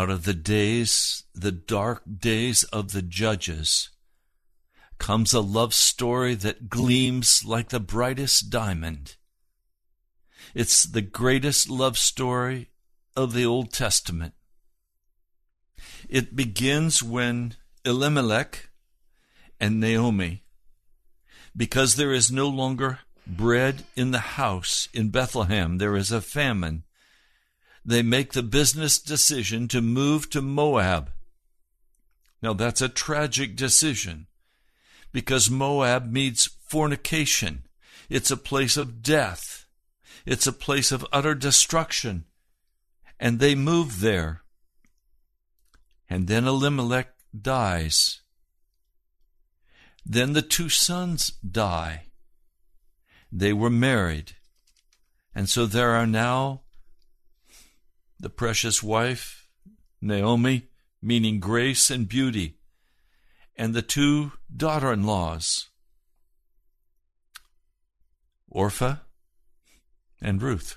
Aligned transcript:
Out 0.00 0.08
of 0.08 0.24
the 0.24 0.32
days, 0.32 1.24
the 1.34 1.52
dark 1.52 2.02
days 2.18 2.64
of 2.64 2.92
the 2.92 3.02
judges, 3.02 3.90
comes 4.98 5.34
a 5.34 5.40
love 5.40 5.74
story 5.74 6.34
that 6.34 6.70
gleams 6.70 7.44
like 7.44 7.68
the 7.68 7.78
brightest 7.78 8.48
diamond. 8.48 9.16
It's 10.54 10.84
the 10.84 11.02
greatest 11.02 11.68
love 11.68 11.98
story 11.98 12.70
of 13.14 13.34
the 13.34 13.44
Old 13.44 13.74
Testament. 13.74 14.32
It 16.08 16.34
begins 16.34 17.02
when 17.02 17.56
Elimelech 17.84 18.70
and 19.60 19.80
Naomi, 19.80 20.44
because 21.54 21.96
there 21.96 22.12
is 22.12 22.32
no 22.32 22.48
longer 22.48 23.00
bread 23.26 23.84
in 23.96 24.12
the 24.12 24.40
house 24.40 24.88
in 24.94 25.10
Bethlehem, 25.10 25.76
there 25.76 25.94
is 25.94 26.10
a 26.10 26.22
famine 26.22 26.84
they 27.84 28.02
make 28.02 28.32
the 28.32 28.42
business 28.42 28.98
decision 28.98 29.68
to 29.68 29.80
move 29.80 30.28
to 30.30 30.42
Moab. 30.42 31.10
Now 32.42 32.52
that's 32.52 32.80
a 32.80 32.88
tragic 32.88 33.56
decision 33.56 34.26
because 35.12 35.50
Moab 35.50 36.10
means 36.10 36.50
fornication. 36.66 37.64
It's 38.08 38.30
a 38.30 38.36
place 38.36 38.76
of 38.76 39.02
death. 39.02 39.66
It's 40.26 40.46
a 40.46 40.52
place 40.52 40.92
of 40.92 41.06
utter 41.12 41.34
destruction. 41.34 42.24
And 43.18 43.38
they 43.38 43.54
move 43.54 44.00
there. 44.00 44.42
And 46.08 46.26
then 46.26 46.46
Elimelech 46.46 47.14
dies. 47.38 48.20
Then 50.04 50.32
the 50.32 50.42
two 50.42 50.68
sons 50.68 51.30
die. 51.48 52.06
They 53.30 53.52
were 53.52 53.70
married. 53.70 54.32
And 55.34 55.48
so 55.48 55.66
there 55.66 55.90
are 55.90 56.06
now 56.06 56.62
the 58.20 58.30
precious 58.30 58.82
wife, 58.82 59.48
Naomi, 60.00 60.68
meaning 61.02 61.40
grace 61.40 61.90
and 61.90 62.06
beauty, 62.06 62.56
and 63.56 63.74
the 63.74 63.82
two 63.82 64.32
daughter 64.54 64.92
in 64.92 65.04
laws, 65.04 65.68
Orpha 68.54 69.00
and 70.20 70.42
Ruth. 70.42 70.76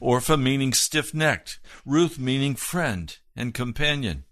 Orpha 0.00 0.40
meaning 0.40 0.72
stiff 0.72 1.14
necked, 1.14 1.60
Ruth 1.86 2.18
meaning 2.18 2.56
friend 2.56 3.16
and 3.36 3.54
companion. 3.54 4.24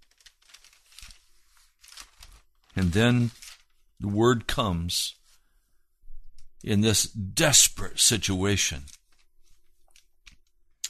And 2.75 2.93
then 2.93 3.31
the 4.00 4.08
word 4.08 4.46
comes 4.48 5.14
in 6.64 6.81
this 6.81 7.05
desperate 7.05 8.00
situation 8.00 8.84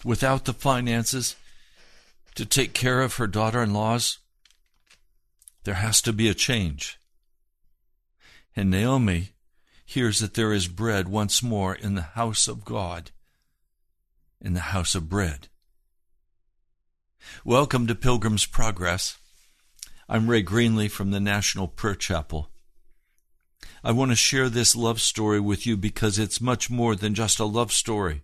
without 0.04 0.44
the 0.44 0.52
finances 0.52 1.36
to 2.34 2.44
take 2.44 2.72
care 2.72 3.02
of 3.02 3.16
her 3.16 3.26
daughter 3.26 3.62
in 3.62 3.72
laws, 3.72 4.18
there 5.64 5.74
has 5.74 6.00
to 6.02 6.12
be 6.12 6.28
a 6.28 6.34
change. 6.34 6.98
And 8.56 8.70
Naomi 8.70 9.30
hears 9.84 10.20
that 10.20 10.34
there 10.34 10.52
is 10.52 10.68
bread 10.68 11.08
once 11.08 11.42
more 11.42 11.74
in 11.74 11.94
the 11.94 12.02
house 12.02 12.48
of 12.48 12.64
God, 12.64 13.10
in 14.40 14.54
the 14.54 14.60
house 14.60 14.94
of 14.94 15.08
bread. 15.08 15.48
Welcome 17.44 17.86
to 17.86 17.94
Pilgrim's 17.94 18.46
Progress. 18.46 19.16
I'm 20.08 20.28
Ray 20.28 20.42
Greenley 20.42 20.90
from 20.90 21.10
the 21.10 21.20
National 21.20 21.68
Prayer 21.68 21.94
Chapel. 21.94 22.50
I 23.84 23.92
want 23.92 24.10
to 24.10 24.16
share 24.16 24.48
this 24.48 24.74
love 24.74 25.00
story 25.00 25.40
with 25.40 25.66
you 25.66 25.76
because 25.76 26.18
it's 26.18 26.40
much 26.40 26.68
more 26.70 26.96
than 26.96 27.14
just 27.14 27.38
a 27.38 27.44
love 27.44 27.72
story. 27.72 28.22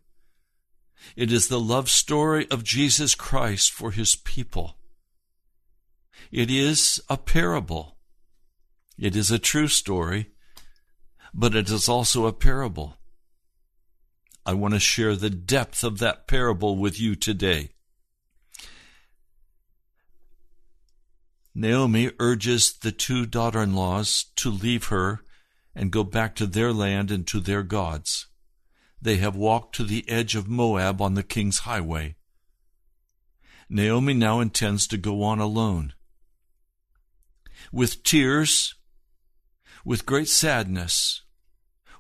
It 1.17 1.33
is 1.33 1.49
the 1.49 1.61
love 1.61 1.91
story 1.91 2.47
of 2.51 2.65
Jesus 2.65 3.15
Christ 3.15 3.73
for 3.73 3.91
his 3.91 4.17
people. 4.17 4.77
It 6.31 6.51
is 6.51 7.01
a 7.09 7.17
parable. 7.17 7.97
It 8.99 9.17
is 9.17 9.31
a 9.31 9.39
true 9.39 9.69
story, 9.69 10.31
but 11.33 11.55
it 11.55 11.71
is 11.71 11.89
also 11.89 12.27
a 12.27 12.33
parable. 12.33 12.97
I 14.45 14.55
want 14.55 14.75
to 14.75 14.81
share 14.81 15.15
the 15.15 15.31
depth 15.31 15.85
of 15.85 15.99
that 15.99 16.27
parable 16.27 16.77
with 16.77 17.01
you 17.01 17.15
today. 17.15 17.71
Naomi 21.55 22.13
urges 22.19 22.73
the 22.73 22.93
two 22.93 23.27
daughter 23.27 23.63
in 23.63 23.75
laws 23.75 24.27
to 24.37 24.51
leave 24.51 24.87
her 24.87 25.21
and 25.75 25.91
go 25.91 26.05
back 26.05 26.35
to 26.37 26.47
their 26.47 26.73
land 26.73 27.11
and 27.11 27.27
to 27.27 27.41
their 27.41 27.63
gods 27.63 28.27
they 29.01 29.17
have 29.17 29.37
walked 29.37 29.75
to 29.77 29.85
the 29.85 30.09
edge 30.09 30.35
of 30.35 30.49
Moab 30.49 31.01
on 31.01 31.15
the 31.15 31.23
king's 31.23 31.61
highway. 31.61 32.17
Naomi 33.69 34.15
now 34.15 34.41
intends 34.41 34.87
to 34.89 34.97
go 34.97 35.23
on 35.23 35.39
alone. 35.39 35.93
With 37.71 38.03
tears, 38.03 38.75
with 39.85 40.07
great 40.07 40.29
sadness, 40.29 41.23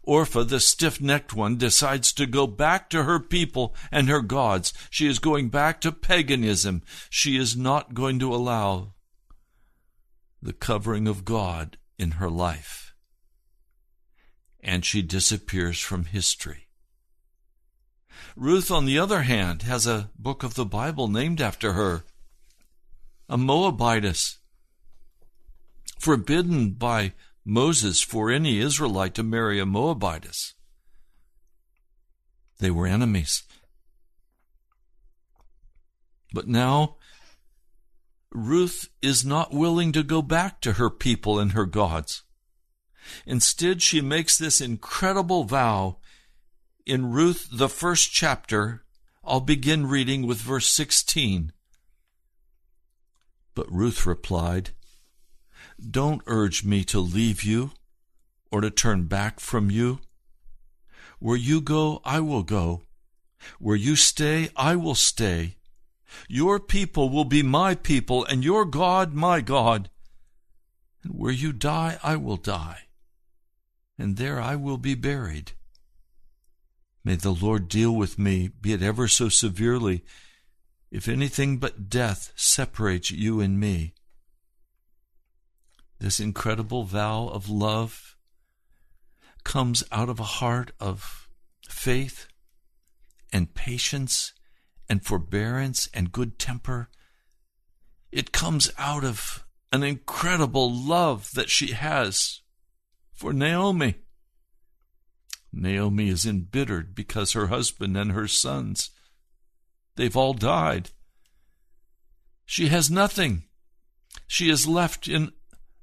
Orpha, 0.07 0.49
the 0.49 0.59
stiff 0.59 1.03
necked 1.03 1.35
one, 1.35 1.59
decides 1.59 2.15
to 2.15 2.25
go 2.25 2.47
back 2.47 2.89
to 2.91 3.03
her 3.03 3.21
people 3.21 3.75
and 3.93 4.09
her 4.09 4.23
gods. 4.23 4.73
She 4.89 5.07
is 5.07 5.19
going 5.19 5.51
back 5.51 5.83
to 5.83 5.93
paganism. 5.93 6.83
She 7.11 7.37
is 7.37 7.55
not 7.55 7.93
going 7.93 8.19
to 8.21 8.35
allow 8.35 8.95
the 10.41 10.55
covering 10.55 11.07
of 11.07 11.27
God 11.27 11.77
in 11.99 12.13
her 12.13 12.31
life. 12.31 12.95
And 14.61 14.83
she 14.83 15.03
disappears 15.03 15.79
from 15.79 16.07
history. 16.07 16.68
Ruth, 18.37 18.71
on 18.71 18.85
the 18.85 18.99
other 18.99 19.23
hand, 19.23 19.63
has 19.63 19.87
a 19.87 20.11
book 20.19 20.43
of 20.43 20.55
the 20.55 20.65
Bible 20.65 21.09
named 21.09 21.41
after 21.41 21.73
her, 21.73 22.05
a 23.29 23.37
Moabitess, 23.37 24.39
forbidden 25.99 26.71
by 26.71 27.13
Moses 27.45 28.01
for 28.01 28.31
any 28.31 28.59
Israelite 28.59 29.15
to 29.15 29.23
marry 29.23 29.59
a 29.59 29.67
Moabitess. 29.67 30.55
They 32.59 32.71
were 32.71 32.87
enemies. 32.87 33.45
But 36.33 36.49
now, 36.49 36.97
Ruth 38.31 38.91
is 39.01 39.25
not 39.25 39.53
willing 39.53 39.93
to 39.93 40.03
go 40.03 40.21
back 40.23 40.61
to 40.61 40.75
her 40.75 40.91
people 40.91 41.39
and 41.39 41.53
her 41.53 41.65
gods. 41.65 42.23
Instead, 43.27 43.81
she 43.81 44.01
makes 44.01 44.37
this 44.37 44.61
incredible 44.61 45.45
vow 45.45 45.99
in 46.89 47.13
Ruth, 47.13 47.49
the 47.53 47.69
first 47.69 48.11
chapter, 48.13 48.83
I'll 49.23 49.41
begin 49.41 49.87
reading 49.87 50.27
with 50.27 50.39
verse 50.39 50.67
16. 50.69 51.53
But 53.55 53.71
Ruth 53.71 54.07
replied, 54.07 54.71
Don't 55.79 56.23
urge 56.27 56.65
me 56.65 56.85
to 56.85 56.99
leave 56.99 57.43
you 57.43 57.73
or 58.51 58.63
to 58.63 58.71
turn 58.71 59.05
back 59.05 59.39
from 59.39 59.71
you. 59.71 60.01
Where 61.19 61.37
you 61.37 61.61
go, 61.61 62.01
I 62.05 62.21
will 62.21 62.43
go. 62.43 62.83
Where 63.59 63.77
you 63.77 63.95
stay, 63.95 64.49
I 64.57 64.75
will 64.75 64.95
stay. 64.95 65.57
Your 66.27 66.59
people 66.59 67.11
will 67.11 67.27
be 67.27 67.43
my 67.43 67.75
people, 67.75 68.25
and 68.25 68.43
your 68.43 68.65
God 68.65 69.13
my 69.13 69.43
God. 69.43 69.91
And 71.03 71.13
where 71.19 71.33
you 71.33 71.53
die, 71.53 71.99
I 72.03 72.17
will 72.17 72.37
die, 72.37 72.85
and 73.99 74.17
there 74.17 74.41
I 74.41 74.57
will 74.57 74.79
be 74.79 74.95
buried. 74.95 75.53
May 77.05 77.15
the 77.15 77.33
Lord 77.33 77.69
deal 77.69 77.95
with 77.95 78.19
me, 78.19 78.49
be 78.49 78.73
it 78.73 78.83
ever 78.83 79.09
so 79.09 79.29
severely, 79.29 80.05
if 80.91 81.09
anything 81.09 81.59
but 81.59 81.89
death 81.89 82.33
separates 82.37 83.11
you 83.11 83.41
and 83.41 83.59
me. 83.59 83.95
This 85.99 86.21
incredible 86.21 86.85
vow 86.85 87.29
of 87.29 87.49
love 87.49 88.17
comes 89.45 89.83
out 89.91 90.09
of 90.09 90.21
a 90.21 90.25
heart 90.25 90.73
of 90.79 91.29
faith 91.69 92.29
and 93.33 93.55
patience 93.55 94.33
and 94.89 95.05
forbearance 95.05 95.89
and 95.93 96.13
good 96.13 96.39
temper. 96.39 96.89
It 98.11 98.33
comes 98.33 98.71
out 98.79 99.05
of 99.05 99.45
an 99.73 99.83
incredible 99.83 100.73
love 100.73 101.31
that 101.35 101.51
she 101.51 101.73
has 101.73 102.41
for 103.13 103.33
Naomi. 103.33 103.97
Naomi 105.61 106.09
is 106.09 106.25
embittered 106.25 106.95
because 106.95 107.33
her 107.33 107.49
husband 107.49 107.97
and 107.97 108.13
her 108.13 108.29
sons, 108.29 108.91
they've 109.97 110.17
all 110.17 110.35
died. 110.35 110.91
She 112.47 112.69
has 112.69 112.91
nothing. 112.91 113.45
She 114.27 114.49
is 114.49 114.67
left 114.67 115.09
in 115.09 115.33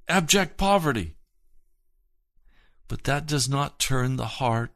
abject 0.07 0.57
poverty. 0.57 1.15
But 2.87 3.03
that 3.03 3.25
does 3.25 3.49
not 3.49 3.79
turn 3.79 4.15
the 4.15 4.25
heart 4.25 4.71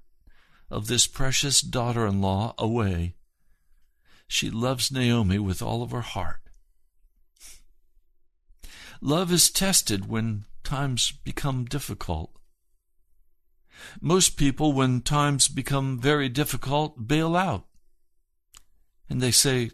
of 0.69 0.87
this 0.87 1.07
precious 1.07 1.61
daughter 1.61 2.05
in 2.05 2.21
law 2.21 2.53
away. 2.57 3.15
She 4.27 4.49
loves 4.49 4.91
Naomi 4.91 5.39
with 5.39 5.61
all 5.61 5.81
of 5.81 5.91
her 5.91 6.01
heart. 6.01 6.41
Love 9.01 9.31
is 9.31 9.49
tested 9.49 10.07
when 10.07 10.45
times 10.63 11.11
become 11.23 11.65
difficult. 11.65 12.31
Most 14.01 14.37
people, 14.37 14.73
when 14.73 15.01
times 15.01 15.47
become 15.47 15.99
very 15.99 16.29
difficult, 16.29 17.07
bail 17.07 17.35
out. 17.35 17.65
And 19.09 19.21
they 19.21 19.31
say, 19.31 19.71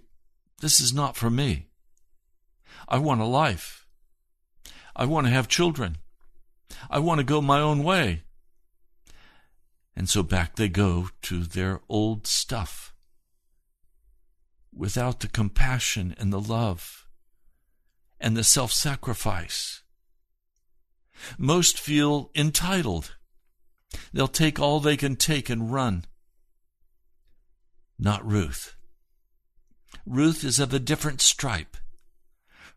This 0.61 0.79
is 0.79 0.93
not 0.93 1.15
for 1.15 1.29
me. 1.29 1.67
I 2.87 2.97
want 2.97 3.21
a 3.21 3.25
life. 3.25 3.87
I 4.95 5.05
want 5.05 5.27
to 5.27 5.33
have 5.33 5.47
children. 5.47 5.97
I 6.89 6.99
want 6.99 7.19
to 7.19 7.25
go 7.25 7.41
my 7.41 7.59
own 7.59 7.83
way. 7.83 8.23
And 9.95 10.09
so 10.09 10.23
back 10.23 10.55
they 10.55 10.69
go 10.69 11.09
to 11.23 11.43
their 11.43 11.81
old 11.89 12.27
stuff 12.27 12.93
without 14.73 15.21
the 15.21 15.27
compassion 15.27 16.15
and 16.17 16.33
the 16.33 16.41
love 16.41 17.07
and 18.19 18.35
the 18.35 18.43
self 18.43 18.71
sacrifice. 18.71 19.83
Most 21.37 21.79
feel 21.79 22.29
entitled. 22.35 23.15
They'll 24.13 24.27
take 24.27 24.59
all 24.59 24.79
they 24.79 24.97
can 24.97 25.15
take 25.15 25.49
and 25.49 25.71
run. 25.71 26.05
Not 27.99 28.25
Ruth. 28.25 28.75
Ruth 30.05 30.43
is 30.43 30.59
of 30.59 30.73
a 30.73 30.79
different 30.79 31.21
stripe. 31.21 31.77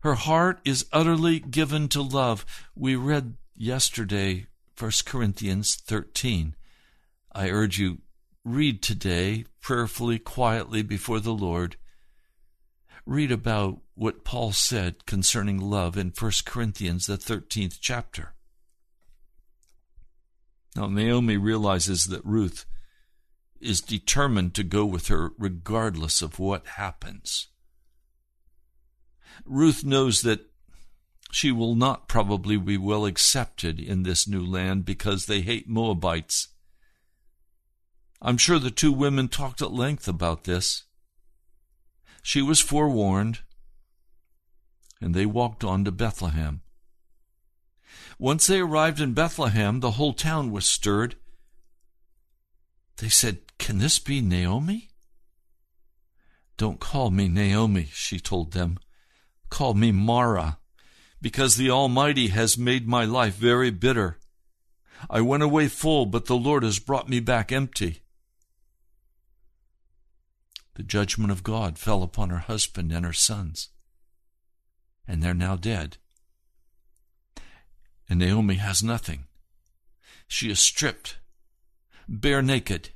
Her 0.01 0.15
heart 0.15 0.59
is 0.63 0.85
utterly 0.91 1.39
given 1.39 1.87
to 1.89 2.01
love. 2.01 2.45
We 2.75 2.95
read 2.95 3.35
yesterday 3.55 4.47
1 4.77 4.91
Corinthians 5.05 5.75
13. 5.75 6.55
I 7.33 7.49
urge 7.49 7.77
you, 7.79 7.99
read 8.45 8.81
today 8.81 9.45
prayerfully, 9.61 10.19
quietly 10.19 10.81
before 10.81 11.19
the 11.19 11.33
Lord. 11.33 11.75
Read 13.05 13.31
about 13.31 13.81
what 13.95 14.23
Paul 14.23 14.53
said 14.53 15.05
concerning 15.05 15.59
love 15.59 15.97
in 15.97 16.13
1 16.17 16.31
Corinthians, 16.45 17.05
the 17.05 17.17
13th 17.17 17.77
chapter. 17.81 18.33
Now, 20.75 20.87
Naomi 20.87 21.37
realizes 21.37 22.05
that 22.05 22.25
Ruth 22.25 22.65
is 23.59 23.81
determined 23.81 24.53
to 24.55 24.63
go 24.63 24.85
with 24.85 25.07
her 25.07 25.31
regardless 25.37 26.21
of 26.21 26.39
what 26.39 26.65
happens. 26.65 27.47
Ruth 29.45 29.83
knows 29.83 30.21
that 30.21 30.45
she 31.31 31.51
will 31.51 31.75
not 31.75 32.07
probably 32.07 32.57
be 32.57 32.77
well 32.77 33.05
accepted 33.05 33.79
in 33.79 34.03
this 34.03 34.27
new 34.27 34.45
land 34.45 34.85
because 34.85 35.25
they 35.25 35.41
hate 35.41 35.69
Moabites. 35.69 36.49
I'm 38.21 38.37
sure 38.37 38.59
the 38.59 38.71
two 38.71 38.91
women 38.91 39.27
talked 39.27 39.61
at 39.61 39.71
length 39.71 40.07
about 40.07 40.43
this. 40.43 40.83
She 42.21 42.41
was 42.41 42.59
forewarned, 42.59 43.39
and 44.99 45.13
they 45.13 45.25
walked 45.25 45.63
on 45.63 45.85
to 45.85 45.91
Bethlehem. 45.91 46.61
Once 48.21 48.47
they 48.47 48.59
arrived 48.59 48.99
in 48.99 49.13
Bethlehem, 49.13 49.79
the 49.79 49.91
whole 49.91 50.11
town 50.11 50.51
was 50.51 50.65
stirred. 50.65 51.15
They 52.97 53.07
said, 53.07 53.39
Can 53.57 53.77
this 53.77 53.97
be 53.97 54.19
Naomi? 54.19 54.89
Don't 56.57 56.81
call 56.81 57.11
me 57.11 57.29
Naomi, 57.29 57.87
she 57.93 58.19
told 58.19 58.51
them. 58.51 58.77
Call 59.49 59.73
me 59.73 59.93
Mara, 59.93 60.57
because 61.21 61.55
the 61.55 61.69
Almighty 61.69 62.27
has 62.27 62.57
made 62.57 62.85
my 62.85 63.05
life 63.05 63.35
very 63.35 63.71
bitter. 63.71 64.19
I 65.09 65.21
went 65.21 65.43
away 65.43 65.69
full, 65.69 66.05
but 66.05 66.25
the 66.25 66.35
Lord 66.35 66.63
has 66.63 66.77
brought 66.77 67.07
me 67.07 67.21
back 67.21 67.53
empty. 67.53 68.01
The 70.75 70.83
judgment 70.83 71.31
of 71.31 71.41
God 71.41 71.77
fell 71.77 72.03
upon 72.03 72.31
her 72.31 72.39
husband 72.39 72.91
and 72.91 73.05
her 73.05 73.13
sons, 73.13 73.69
and 75.07 75.23
they're 75.23 75.33
now 75.33 75.55
dead. 75.55 75.95
And 78.09 78.19
Naomi 78.19 78.55
has 78.55 78.81
nothing. 78.81 79.25
She 80.27 80.49
is 80.49 80.59
stripped, 80.59 81.17
bare 82.07 82.41
naked, 82.41 82.89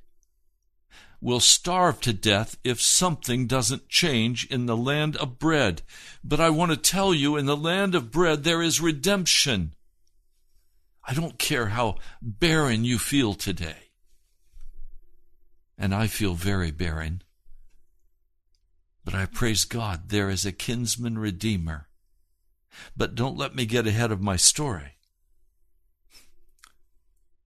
will 1.21 1.39
starve 1.39 2.01
to 2.01 2.11
death 2.11 2.57
if 2.63 2.81
something 2.81 3.47
doesn't 3.47 3.87
change 3.87 4.45
in 4.47 4.65
the 4.65 4.75
land 4.75 5.15
of 5.17 5.39
bread. 5.39 5.81
But 6.23 6.41
I 6.41 6.49
want 6.49 6.71
to 6.71 6.77
tell 6.77 7.13
you, 7.13 7.37
in 7.37 7.45
the 7.45 7.55
land 7.55 7.95
of 7.95 8.11
bread, 8.11 8.43
there 8.43 8.61
is 8.61 8.81
redemption. 8.81 9.73
I 11.07 11.13
don't 11.13 11.39
care 11.39 11.67
how 11.67 11.95
barren 12.21 12.83
you 12.83 12.97
feel 12.97 13.35
today. 13.35 13.89
And 15.77 15.93
I 15.93 16.07
feel 16.07 16.33
very 16.33 16.71
barren. 16.71 17.21
But 19.05 19.13
I 19.13 19.25
praise 19.25 19.65
God, 19.65 20.09
there 20.09 20.29
is 20.29 20.45
a 20.45 20.51
kinsman 20.51 21.17
redeemer. 21.17 21.87
But 22.97 23.15
don't 23.15 23.37
let 23.37 23.55
me 23.55 23.65
get 23.65 23.87
ahead 23.87 24.11
of 24.11 24.21
my 24.21 24.35
story. 24.35 24.92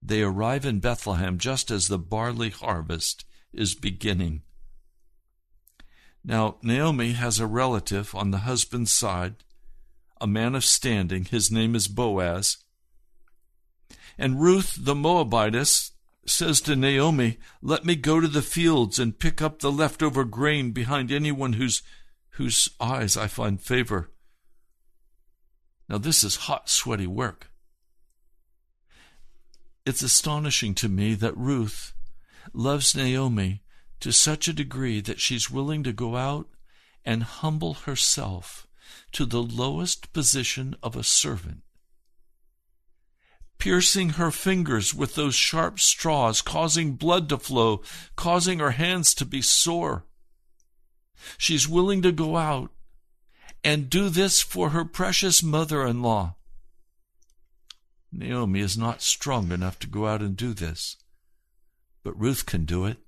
They 0.02 0.22
arrive 0.22 0.66
in 0.66 0.80
Bethlehem 0.80 1.38
just 1.38 1.72
as 1.72 1.88
the 1.88 1.98
barley 1.98 2.50
harvest 2.50 3.26
is 3.54 3.76
beginning. 3.76 4.44
Now, 6.24 6.58
Naomi 6.62 7.14
has 7.14 7.40
a 7.40 7.48
relative 7.48 8.14
on 8.14 8.32
the 8.32 8.40
husband's 8.40 8.92
side, 8.92 9.44
a 10.20 10.28
man 10.28 10.56
of 10.56 10.66
standing. 10.66 11.26
His 11.26 11.52
name 11.52 11.76
is 11.76 11.88
Boaz. 11.88 12.58
And 14.18 14.42
Ruth 14.42 14.76
the 14.80 14.96
Moabitess 14.96 15.92
says 16.26 16.60
to 16.62 16.76
Naomi, 16.76 17.38
Let 17.62 17.86
me 17.86 17.96
go 17.96 18.20
to 18.20 18.28
the 18.28 18.42
fields 18.42 19.00
and 19.00 19.18
pick 19.18 19.42
up 19.42 19.60
the 19.60 19.72
leftover 19.72 20.26
grain 20.26 20.72
behind 20.72 21.12
anyone 21.12 21.54
whose, 21.54 21.82
whose 22.32 22.70
eyes 22.80 23.16
I 23.16 23.28
find 23.28 23.62
favor. 23.62 24.12
Now, 25.88 25.98
this 25.98 26.24
is 26.24 26.36
hot, 26.36 26.70
sweaty 26.70 27.08
work. 27.08 27.50
It's 29.88 30.04
astonishing 30.04 30.76
to 30.76 30.90
me 30.90 31.14
that 31.14 31.38
Ruth 31.38 31.94
loves 32.52 32.94
Naomi 32.94 33.64
to 34.02 34.12
such 34.12 34.50
a 34.50 34.54
degree 34.54 35.00
that 35.00 35.22
she's 35.22 35.50
willing 35.50 35.82
to 35.84 35.94
go 35.94 36.18
out 36.18 36.50
and 37.06 37.24
humble 37.24 37.74
herself 37.74 38.68
to 39.14 39.26
the 39.26 39.42
lowest 39.42 40.12
position 40.12 40.76
of 40.84 40.98
a 40.98 41.06
servant. 41.06 41.62
Piercing 43.60 44.10
her 44.20 44.30
fingers 44.30 44.94
with 44.94 45.16
those 45.16 45.36
sharp 45.36 45.80
straws, 45.80 46.42
causing 46.42 46.98
blood 46.98 47.30
to 47.30 47.38
flow, 47.38 47.82
causing 48.18 48.60
her 48.60 48.72
hands 48.72 49.14
to 49.14 49.24
be 49.24 49.42
sore. 49.42 50.04
She's 51.38 51.66
willing 51.66 52.02
to 52.02 52.12
go 52.12 52.36
out 52.36 52.72
and 53.64 53.90
do 53.90 54.10
this 54.10 54.42
for 54.42 54.72
her 54.72 54.84
precious 54.84 55.42
mother 55.42 55.88
in 55.88 56.02
law. 56.02 56.36
Naomi 58.12 58.60
is 58.60 58.78
not 58.78 59.02
strong 59.02 59.52
enough 59.52 59.80
to 59.80 59.88
go 59.88 60.08
out 60.08 60.22
and 60.22 60.36
do 60.36 60.54
this 60.54 60.98
but 62.08 62.18
Ruth 62.18 62.46
can 62.46 62.64
do 62.64 62.86
it. 62.86 63.00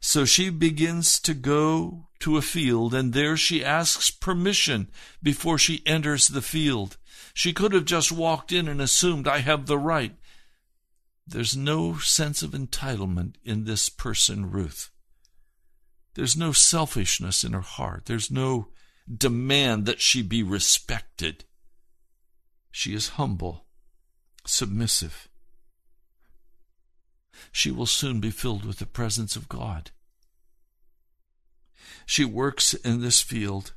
So 0.00 0.24
she 0.24 0.48
begins 0.48 1.20
to 1.20 1.34
go 1.34 2.08
to 2.20 2.38
a 2.38 2.42
field, 2.42 2.94
and 2.94 3.12
there 3.12 3.36
she 3.36 3.62
asks 3.62 4.10
permission 4.10 4.88
before 5.22 5.58
she 5.58 5.82
enters 5.84 6.28
the 6.28 6.40
field. 6.40 6.96
She 7.34 7.52
could 7.52 7.74
have 7.74 7.84
just 7.84 8.10
walked 8.10 8.52
in 8.52 8.68
and 8.68 8.80
assumed, 8.80 9.28
I 9.28 9.40
have 9.40 9.66
the 9.66 9.76
right. 9.76 10.16
There's 11.26 11.54
no 11.54 11.98
sense 11.98 12.42
of 12.42 12.52
entitlement 12.52 13.34
in 13.44 13.64
this 13.64 13.90
person, 13.90 14.50
Ruth. 14.50 14.88
There's 16.14 16.38
no 16.38 16.52
selfishness 16.52 17.44
in 17.44 17.52
her 17.52 17.60
heart. 17.60 18.06
There's 18.06 18.30
no 18.30 18.68
demand 19.14 19.84
that 19.84 20.00
she 20.00 20.22
be 20.22 20.42
respected. 20.42 21.44
She 22.76 22.92
is 22.92 23.16
humble, 23.16 23.64
submissive 24.44 25.28
she 27.52 27.70
will 27.70 27.86
soon 27.86 28.20
be 28.20 28.30
filled 28.30 28.64
with 28.64 28.78
the 28.78 28.86
presence 28.86 29.34
of 29.34 29.48
God. 29.48 29.90
She 32.04 32.24
works 32.24 32.74
in 32.74 33.00
this 33.00 33.22
field, 33.22 33.72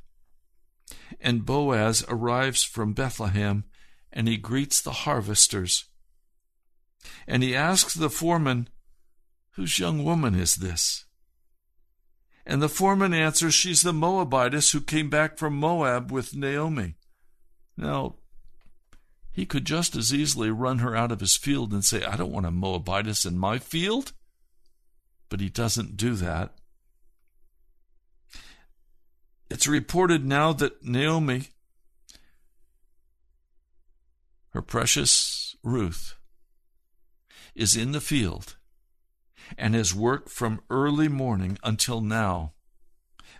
and 1.18 1.46
Boaz 1.46 2.04
arrives 2.08 2.62
from 2.62 2.92
Bethlehem 2.92 3.64
and 4.12 4.28
he 4.28 4.36
greets 4.36 4.82
the 4.82 4.92
harvesters. 4.92 5.86
And 7.26 7.42
he 7.42 7.56
asks 7.56 7.94
the 7.94 8.10
foreman, 8.10 8.68
Whose 9.52 9.78
young 9.78 10.04
woman 10.04 10.34
is 10.34 10.56
this? 10.56 11.06
And 12.44 12.60
the 12.60 12.68
foreman 12.68 13.14
answers, 13.14 13.54
She's 13.54 13.82
the 13.82 13.92
Moabitess 13.92 14.72
who 14.72 14.80
came 14.80 15.08
back 15.08 15.38
from 15.38 15.54
Moab 15.54 16.10
with 16.10 16.34
Naomi. 16.34 16.96
Now, 17.76 18.16
he 19.32 19.46
could 19.46 19.64
just 19.64 19.94
as 19.94 20.12
easily 20.12 20.50
run 20.50 20.78
her 20.78 20.96
out 20.96 21.12
of 21.12 21.20
his 21.20 21.36
field 21.36 21.72
and 21.72 21.84
say, 21.84 22.04
I 22.04 22.16
don't 22.16 22.32
want 22.32 22.46
a 22.46 22.50
Moabitess 22.50 23.24
in 23.24 23.38
my 23.38 23.58
field. 23.58 24.12
But 25.28 25.40
he 25.40 25.48
doesn't 25.48 25.96
do 25.96 26.14
that. 26.14 26.54
It's 29.48 29.66
reported 29.66 30.24
now 30.24 30.52
that 30.54 30.84
Naomi, 30.84 31.48
her 34.50 34.62
precious 34.62 35.56
Ruth, 35.62 36.16
is 37.54 37.76
in 37.76 37.92
the 37.92 38.00
field 38.00 38.56
and 39.58 39.74
has 39.74 39.94
worked 39.94 40.28
from 40.28 40.62
early 40.70 41.08
morning 41.08 41.58
until 41.62 42.00
now, 42.00 42.52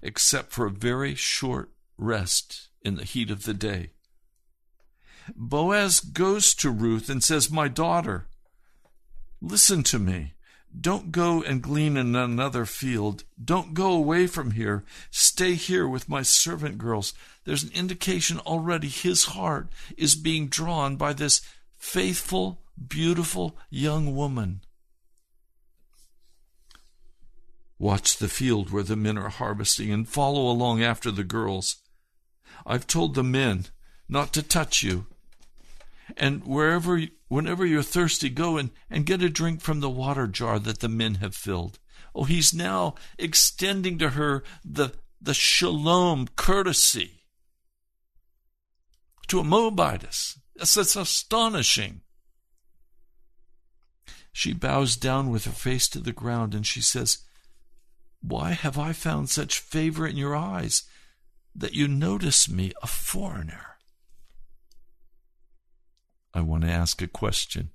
except 0.03 0.53
for 0.53 0.67
a 0.67 0.71
very 0.71 1.15
short 1.15 1.73
rest 1.97 2.69
in 2.83 2.97
the 2.97 3.05
heat 3.05 3.31
of 3.31 3.45
the 3.45 3.55
day. 3.55 3.91
Boaz 5.35 6.00
goes 6.00 6.55
to 6.55 6.71
Ruth 6.71 7.09
and 7.09 7.23
says, 7.23 7.50
My 7.50 7.69
daughter, 7.69 8.27
listen 9.41 9.83
to 9.85 9.99
me. 9.99 10.35
Don't 10.79 11.11
go 11.11 11.43
and 11.43 11.62
glean 11.62 11.97
in 11.97 12.15
another 12.15 12.65
field. 12.65 13.25
Don't 13.43 13.75
go 13.75 13.93
away 13.93 14.27
from 14.27 14.53
here. 14.53 14.85
Stay 15.11 15.55
here 15.55 15.89
with 15.89 16.09
my 16.09 16.23
servant 16.23 16.79
girls. 16.79 17.12
There's 17.45 17.65
an 17.65 17.73
indication 17.75 18.39
already 18.41 18.89
his 18.89 19.27
heart 19.27 19.69
is 19.97 20.15
being 20.15 20.47
drawn 20.47 20.97
by 20.97 21.12
this 21.12 21.41
faithful, 21.77 22.62
beautiful 22.89 23.57
young 23.69 24.15
woman. 24.15 24.61
Watch 27.79 28.19
the 28.19 28.29
field 28.29 28.71
where 28.71 28.83
the 28.83 28.95
men 28.95 29.19
are 29.19 29.31
harvesting 29.31 29.91
and 29.91 30.09
follow 30.09 30.50
along 30.50 30.83
after 30.83 31.11
the 31.11 31.25
girls. 31.25 31.77
I've 32.67 32.87
told 32.87 33.15
the 33.15 33.25
men 33.25 33.67
not 34.11 34.33
to 34.33 34.43
touch 34.43 34.83
you. 34.83 35.07
And 36.17 36.45
wherever, 36.45 37.00
whenever 37.29 37.64
you're 37.64 37.83
thirsty, 37.83 38.29
go 38.29 38.57
and, 38.57 38.71
and 38.90 39.07
get 39.07 39.23
a 39.23 39.31
drink 39.31 39.61
from 39.61 39.79
the 39.79 39.88
water 39.88 40.26
jar 40.26 40.59
that 40.59 40.81
the 40.81 40.88
men 40.88 41.17
have 41.17 41.37
filled. 41.37 41.79
Oh, 42.12 42.25
he's 42.25 42.52
now 42.52 42.97
extending 43.19 43.97
to 43.99 44.11
her 44.11 44.43
the, 44.64 44.90
the 45.23 45.33
shalom 45.33 46.26
courtesy 46.35 47.23
to 49.29 49.38
a 49.38 49.45
Moabitess. 49.45 50.40
That's, 50.57 50.75
that's 50.75 50.97
astonishing. 50.97 52.00
She 54.33 54.52
bows 54.52 54.97
down 54.97 55.31
with 55.31 55.45
her 55.45 55.52
face 55.52 55.88
to 55.88 56.00
the 56.00 56.12
ground 56.12 56.52
and 56.52 56.67
she 56.67 56.83
says, 56.83 57.19
Why 58.21 58.52
have 58.52 58.76
I 58.76 58.93
found 58.93 59.31
such 59.31 59.61
favor 59.61 60.05
in 60.05 60.17
your 60.17 60.35
eyes 60.35 60.83
that 61.55 61.75
you 61.75 61.87
notice 61.87 62.49
me 62.49 62.73
a 62.83 62.88
foreigner? 62.88 63.70
I 66.33 66.41
want 66.41 66.63
to 66.65 66.71
ask 66.71 67.03
a 67.03 67.09
question. 67.09 67.71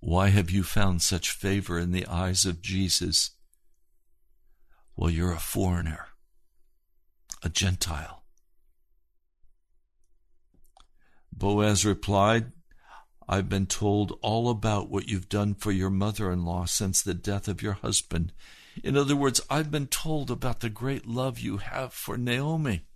Why 0.00 0.28
have 0.28 0.50
you 0.50 0.62
found 0.62 1.02
such 1.02 1.30
favor 1.30 1.78
in 1.78 1.92
the 1.92 2.06
eyes 2.06 2.44
of 2.44 2.62
Jesus? 2.62 3.32
Well, 4.96 5.10
you're 5.10 5.32
a 5.32 5.38
foreigner, 5.38 6.08
a 7.42 7.48
Gentile. 7.48 8.22
Boaz 11.32 11.84
replied, 11.86 12.52
I've 13.28 13.48
been 13.48 13.66
told 13.66 14.18
all 14.22 14.50
about 14.50 14.90
what 14.90 15.08
you've 15.08 15.28
done 15.28 15.54
for 15.54 15.70
your 15.70 15.90
mother 15.90 16.32
in 16.32 16.44
law 16.44 16.64
since 16.64 17.00
the 17.00 17.14
death 17.14 17.46
of 17.46 17.62
your 17.62 17.74
husband. 17.74 18.32
In 18.82 18.96
other 18.96 19.16
words, 19.16 19.40
I've 19.48 19.70
been 19.70 19.86
told 19.86 20.30
about 20.30 20.60
the 20.60 20.68
great 20.68 21.06
love 21.06 21.38
you 21.38 21.58
have 21.58 21.92
for 21.92 22.18
Naomi 22.18 22.86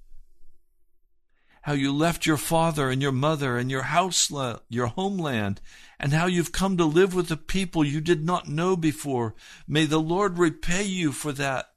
how 1.65 1.73
you 1.73 1.91
left 1.91 2.27
your 2.27 2.37
father 2.37 2.91
and 2.91 3.01
your 3.01 3.11
mother 3.11 3.57
and 3.57 3.71
your 3.71 3.85
house, 3.85 4.31
your 4.69 4.87
homeland, 4.89 5.63
and 5.99 6.13
how 6.13 6.27
you've 6.27 6.53
come 6.53 6.77
to 6.77 6.85
live 6.85 7.15
with 7.15 7.31
a 7.31 7.39
people 7.39 7.83
you 7.83 8.03
did 8.03 8.23
not 8.23 8.47
know 8.47 8.77
before. 8.77 9.35
May 9.67 9.87
the 9.87 10.01
Lord 10.01 10.39
repay 10.39 10.83
you 10.83 11.11
for 11.11 11.33
that. 11.33 11.71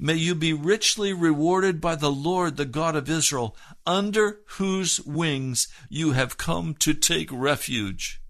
May 0.00 0.14
you 0.14 0.34
be 0.34 0.52
richly 0.52 1.12
rewarded 1.12 1.80
by 1.80 1.94
the 1.94 2.10
Lord, 2.10 2.56
the 2.56 2.64
God 2.64 2.96
of 2.96 3.08
Israel, 3.08 3.56
under 3.86 4.40
whose 4.56 5.00
wings 5.02 5.68
you 5.88 6.10
have 6.10 6.36
come 6.36 6.74
to 6.80 6.92
take 6.92 7.28
refuge. 7.30 8.20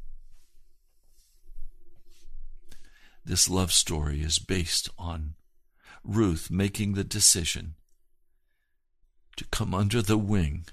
This 3.25 3.49
love 3.49 3.73
story 3.73 4.21
is 4.21 4.39
based 4.39 4.91
on 4.99 5.33
Ruth 6.05 6.51
making 6.51 6.93
the 6.93 7.05
decision 7.05 7.77
to 9.37 9.47
come 9.47 9.73
under 9.73 10.03
the 10.03 10.19
wing 10.19 10.67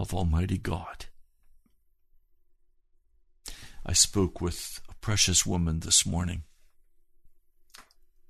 of 0.00 0.14
Almighty 0.14 0.56
God. 0.56 1.06
I 3.84 3.92
spoke 3.92 4.40
with 4.40 4.80
a 4.88 4.94
precious 4.94 5.44
woman 5.44 5.80
this 5.80 6.06
morning. 6.06 6.44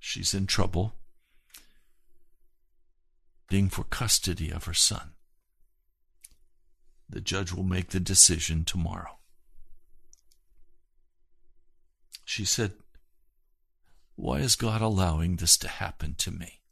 She's 0.01 0.35
in 0.35 0.49
trouble, 0.49 0.97
being 3.49 3.69
for 3.69 3.85
custody 3.85 4.51
of 4.51 4.65
her 4.65 4.75
son. 4.75 5.13
The 7.09 7.21
judge 7.21 7.53
will 7.53 7.63
make 7.63 7.91
the 7.91 8.01
decision 8.01 8.65
tomorrow. 8.65 9.19
She 12.25 12.45
said, 12.45 12.73
Why 14.17 14.39
is 14.39 14.57
God 14.57 14.81
allowing 14.81 15.37
this 15.37 15.57
to 15.59 15.69
happen 15.69 16.15
to 16.19 16.33
me? 16.33 16.63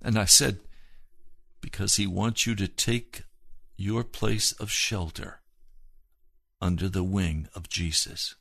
And 0.00 0.18
I 0.18 0.24
said, 0.24 0.58
because 1.62 1.96
He 1.96 2.06
wants 2.06 2.46
you 2.46 2.54
to 2.56 2.68
take 2.68 3.22
your 3.78 4.04
place 4.04 4.52
of 4.52 4.70
shelter 4.70 5.40
under 6.60 6.90
the 6.90 7.02
wing 7.02 7.48
of 7.54 7.70
Jesus. 7.70 8.34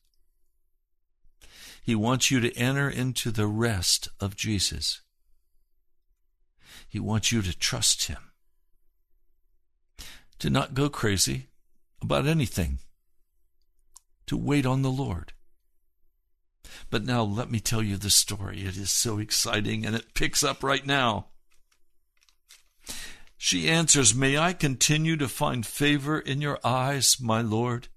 He 1.82 1.96
wants 1.96 2.30
you 2.30 2.42
to 2.42 2.56
enter 2.58 2.90
into 2.90 3.32
the 3.32 3.48
rest 3.48 4.10
of 4.20 4.36
Jesus. 4.36 5.02
He 6.88 7.00
wants 7.00 7.32
you 7.32 7.42
to 7.42 7.58
trust 7.58 8.08
Him, 8.08 8.32
to 10.40 10.50
not 10.50 10.74
go 10.74 10.90
crazy 10.90 11.48
about 12.02 12.28
anything, 12.28 12.80
to 14.28 14.36
wait 14.36 14.66
on 14.66 14.82
the 14.82 14.92
Lord. 14.92 15.34
But 16.90 17.04
now 17.04 17.24
let 17.24 17.50
me 17.50 17.60
tell 17.60 17.82
you 17.82 17.98
the 17.98 18.10
story. 18.10 18.62
It 18.62 18.78
is 18.78 18.92
so 18.92 19.18
exciting 19.18 19.86
and 19.86 19.96
it 19.96 20.14
picks 20.14 20.44
up 20.44 20.64
right 20.64 20.86
now. 20.86 21.28
She 23.44 23.68
answers, 23.68 24.14
May 24.14 24.38
I 24.38 24.54
continue 24.54 25.18
to 25.18 25.28
find 25.28 25.66
favor 25.66 26.20
in 26.20 26.42
your 26.42 26.60
eyes, 26.64 27.18
my 27.20 27.42
Lord? 27.42 27.88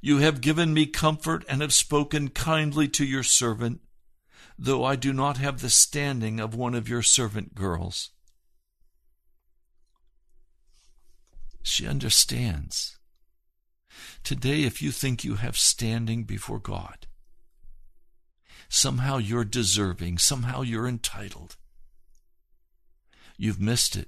You 0.00 0.18
have 0.18 0.40
given 0.40 0.72
me 0.72 0.86
comfort 0.86 1.44
and 1.48 1.60
have 1.60 1.74
spoken 1.74 2.28
kindly 2.28 2.86
to 2.86 3.04
your 3.04 3.24
servant, 3.24 3.80
though 4.56 4.84
I 4.84 4.94
do 4.94 5.12
not 5.12 5.38
have 5.38 5.60
the 5.60 5.68
standing 5.68 6.38
of 6.38 6.54
one 6.54 6.76
of 6.76 6.88
your 6.88 7.02
servant 7.02 7.56
girls. 7.56 8.10
She 11.64 11.84
understands. 11.84 12.98
Today, 14.22 14.62
if 14.62 14.80
you 14.80 14.92
think 14.92 15.24
you 15.24 15.34
have 15.34 15.58
standing 15.58 16.22
before 16.22 16.60
God, 16.60 17.08
somehow 18.68 19.16
you're 19.18 19.44
deserving, 19.44 20.18
somehow 20.18 20.62
you're 20.62 20.86
entitled, 20.86 21.56
You've 23.42 23.60
missed 23.60 23.96
it. 23.96 24.06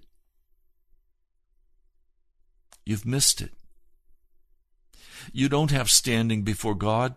You've 2.87 3.05
missed 3.05 3.41
it. 3.41 3.51
You 5.33 5.49
don't 5.49 5.73
have 5.73 5.91
standing 5.91 6.43
before 6.43 6.77
God, 6.77 7.17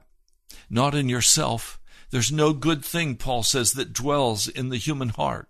not 0.68 0.96
in 0.96 1.10
yourself. 1.10 1.80
There's 2.10 2.32
no 2.32 2.54
good 2.54 2.84
thing, 2.84 3.18
Paul 3.18 3.44
says, 3.44 3.74
that 3.74 3.94
dwells 3.94 4.48
in 4.48 4.70
the 4.70 4.78
human 4.78 5.10
heart. 5.10 5.50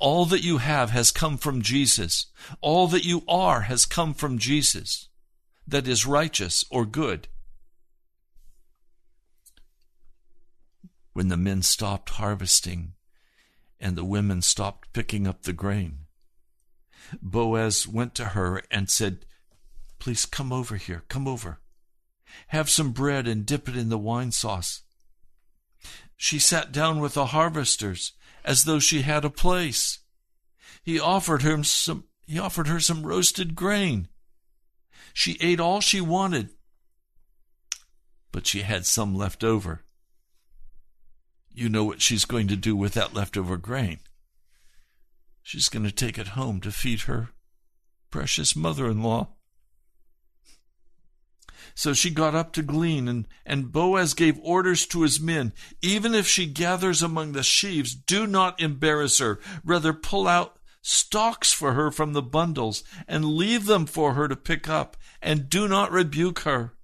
All 0.00 0.24
that 0.24 0.42
you 0.42 0.58
have 0.58 0.90
has 0.90 1.12
come 1.12 1.38
from 1.38 1.62
Jesus. 1.62 2.26
All 2.60 2.88
that 2.88 3.04
you 3.04 3.22
are 3.28 3.60
has 3.60 3.86
come 3.86 4.12
from 4.12 4.38
Jesus, 4.38 5.08
that 5.68 5.86
is 5.86 6.04
righteous 6.04 6.64
or 6.68 6.84
good. 6.84 7.28
When 11.12 11.28
the 11.28 11.36
men 11.36 11.62
stopped 11.62 12.10
harvesting, 12.10 12.93
and 13.84 13.96
the 13.96 14.04
women 14.04 14.40
stopped 14.40 14.90
picking 14.94 15.26
up 15.26 15.42
the 15.42 15.52
grain. 15.52 16.06
Boaz 17.20 17.86
went 17.86 18.14
to 18.14 18.24
her 18.28 18.62
and 18.70 18.88
said, 18.88 19.26
Please 19.98 20.24
come 20.24 20.54
over 20.54 20.76
here, 20.76 21.04
come 21.10 21.28
over. 21.28 21.60
Have 22.48 22.70
some 22.70 22.92
bread 22.92 23.28
and 23.28 23.44
dip 23.44 23.68
it 23.68 23.76
in 23.76 23.90
the 23.90 23.98
wine 23.98 24.32
sauce. 24.32 24.82
She 26.16 26.38
sat 26.38 26.72
down 26.72 26.98
with 26.98 27.12
the 27.12 27.26
harvesters 27.26 28.12
as 28.42 28.64
though 28.64 28.78
she 28.78 29.02
had 29.02 29.22
a 29.22 29.30
place. 29.30 29.98
He 30.82 30.98
offered 30.98 31.42
her 31.42 31.62
some 31.62 32.04
he 32.26 32.38
offered 32.38 32.68
her 32.68 32.80
some 32.80 33.04
roasted 33.04 33.54
grain. 33.54 34.08
She 35.12 35.36
ate 35.42 35.60
all 35.60 35.82
she 35.82 36.00
wanted, 36.00 36.48
but 38.32 38.46
she 38.46 38.62
had 38.62 38.86
some 38.86 39.14
left 39.14 39.44
over 39.44 39.84
you 41.54 41.68
know 41.68 41.84
what 41.84 42.02
she's 42.02 42.24
going 42.24 42.48
to 42.48 42.56
do 42.56 42.74
with 42.74 42.94
that 42.94 43.14
leftover 43.14 43.56
grain. 43.56 44.00
She's 45.42 45.68
going 45.68 45.84
to 45.84 45.92
take 45.92 46.18
it 46.18 46.28
home 46.28 46.60
to 46.62 46.72
feed 46.72 47.02
her 47.02 47.30
precious 48.10 48.56
mother 48.56 48.86
in 48.86 49.02
law. 49.02 49.28
So 51.74 51.92
she 51.92 52.10
got 52.10 52.34
up 52.34 52.52
to 52.52 52.62
glean, 52.62 53.08
and, 53.08 53.26
and 53.44 53.72
Boaz 53.72 54.14
gave 54.14 54.38
orders 54.40 54.86
to 54.86 55.02
his 55.02 55.20
men 55.20 55.52
Even 55.82 56.14
if 56.14 56.26
she 56.26 56.46
gathers 56.46 57.02
among 57.02 57.32
the 57.32 57.42
sheaves, 57.42 57.94
do 57.94 58.26
not 58.26 58.60
embarrass 58.60 59.18
her. 59.18 59.40
Rather, 59.64 59.92
pull 59.92 60.28
out 60.28 60.58
stalks 60.82 61.52
for 61.52 61.72
her 61.72 61.90
from 61.90 62.12
the 62.12 62.22
bundles 62.22 62.84
and 63.08 63.24
leave 63.24 63.66
them 63.66 63.86
for 63.86 64.14
her 64.14 64.28
to 64.28 64.36
pick 64.36 64.68
up, 64.68 64.96
and 65.22 65.48
do 65.48 65.66
not 65.66 65.90
rebuke 65.90 66.40
her. 66.40 66.74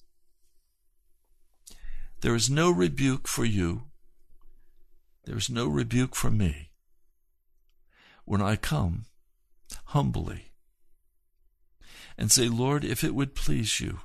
There 2.22 2.35
is 2.35 2.50
no 2.50 2.70
rebuke 2.70 3.28
for 3.28 3.44
you 3.44 3.89
there's 5.30 5.48
no 5.48 5.68
rebuke 5.68 6.16
from 6.16 6.36
me 6.36 6.70
when 8.24 8.42
I 8.42 8.56
come 8.56 9.04
humbly 9.84 10.50
and 12.18 12.32
say, 12.32 12.48
Lord, 12.48 12.84
if 12.84 13.04
it 13.04 13.14
would 13.14 13.36
please 13.36 13.78
you, 13.78 14.00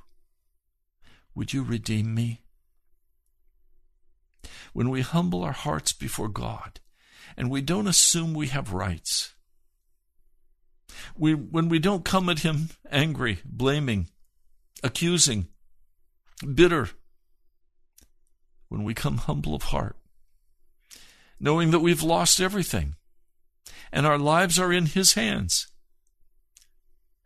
Would 1.34 1.52
you 1.52 1.64
redeem 1.64 2.14
me? 2.14 2.42
When 4.72 4.88
we 4.88 5.00
humble 5.00 5.42
our 5.42 5.50
hearts 5.50 5.92
before 5.92 6.28
God 6.28 6.78
and 7.36 7.50
we 7.50 7.60
don't 7.60 7.88
assume 7.88 8.32
we 8.32 8.46
have 8.46 8.72
rights, 8.72 9.34
we, 11.16 11.34
when 11.34 11.68
we 11.68 11.80
don't 11.80 12.04
come 12.04 12.28
at 12.28 12.38
Him 12.38 12.68
angry, 12.88 13.40
blaming, 13.44 14.10
accusing, 14.84 15.48
bitter, 16.54 16.90
when 18.68 18.84
we 18.84 18.94
come 18.94 19.16
humble 19.18 19.56
of 19.56 19.64
heart, 19.64 19.95
knowing 21.38 21.70
that 21.70 21.80
we've 21.80 22.02
lost 22.02 22.40
everything 22.40 22.96
and 23.92 24.06
our 24.06 24.18
lives 24.18 24.58
are 24.58 24.72
in 24.72 24.86
His 24.86 25.14
hands, 25.14 25.68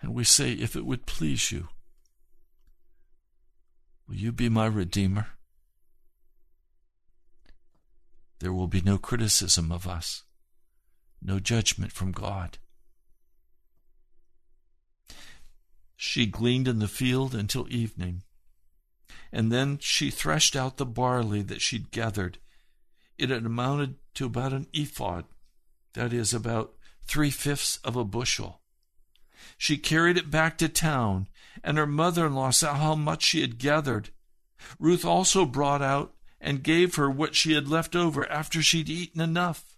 and 0.01 0.15
we 0.15 0.25
say, 0.25 0.53
If 0.53 0.77
it 0.77 0.87
would 0.87 1.07
please 1.07 1.51
you, 1.51 1.69
will 4.09 4.17
you 4.17 4.33
be 4.33 4.49
my 4.49 4.67
Redeemer? 4.67 5.27
There 8.39 8.53
will 8.53 8.69
be 8.69 8.81
no 8.81 8.99
criticism 8.99 9.71
of 9.71 9.87
us, 9.87 10.23
no 11.23 11.39
judgment 11.39 11.93
from 11.93 12.13
God. 12.13 12.59
She 15.97 16.25
gleaned 16.25 16.67
in 16.67 16.79
the 16.79 16.89
field 16.89 17.35
until 17.35 17.67
evening, 17.69 18.23
and 19.31 19.53
then 19.53 19.79
she 19.81 20.11
threshed 20.11 20.57
out 20.57 20.79
the 20.79 20.87
barley 20.87 21.43
that 21.43 21.61
she'd 21.61 21.91
gathered. 21.91 22.39
It 23.19 23.29
had 23.29 23.45
amounted 23.45 23.97
to 24.15 24.27
about 24.27 24.53
an 24.53 24.67
ephod, 24.73 25.25
that 25.95 26.13
is, 26.13 26.33
about 26.33 26.75
three 27.03 27.31
fifths 27.31 27.79
of 27.85 27.97
a 27.97 28.05
bushel. 28.05 28.61
She 29.57 29.77
carried 29.77 30.17
it 30.17 30.31
back 30.31 30.59
to 30.59 30.69
town, 30.69 31.29
and 31.63 31.79
her 31.79 31.87
mother 31.87 32.27
in 32.27 32.35
law 32.35 32.51
saw 32.51 32.75
how 32.75 32.95
much 32.95 33.23
she 33.23 33.41
had 33.41 33.59
gathered. 33.59 34.11
Ruth 34.79 35.05
also 35.05 35.45
brought 35.45 35.83
out 35.83 36.15
and 36.41 36.63
gave 36.63 36.95
her 36.95 37.11
what 37.11 37.35
she 37.35 37.53
had 37.53 37.69
left 37.69 37.95
over 37.95 38.31
after 38.31 38.63
she'd 38.63 38.89
eaten 38.89 39.21
enough. 39.21 39.77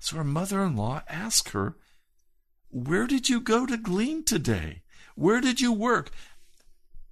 So 0.00 0.16
her 0.16 0.24
mother 0.24 0.62
in 0.62 0.76
law 0.76 1.02
asked 1.08 1.50
her, 1.50 1.76
Where 2.70 3.06
did 3.06 3.28
you 3.28 3.40
go 3.40 3.66
to 3.66 3.76
glean 3.76 4.24
today? 4.24 4.82
Where 5.14 5.40
did 5.40 5.60
you 5.60 5.72
work? 5.72 6.10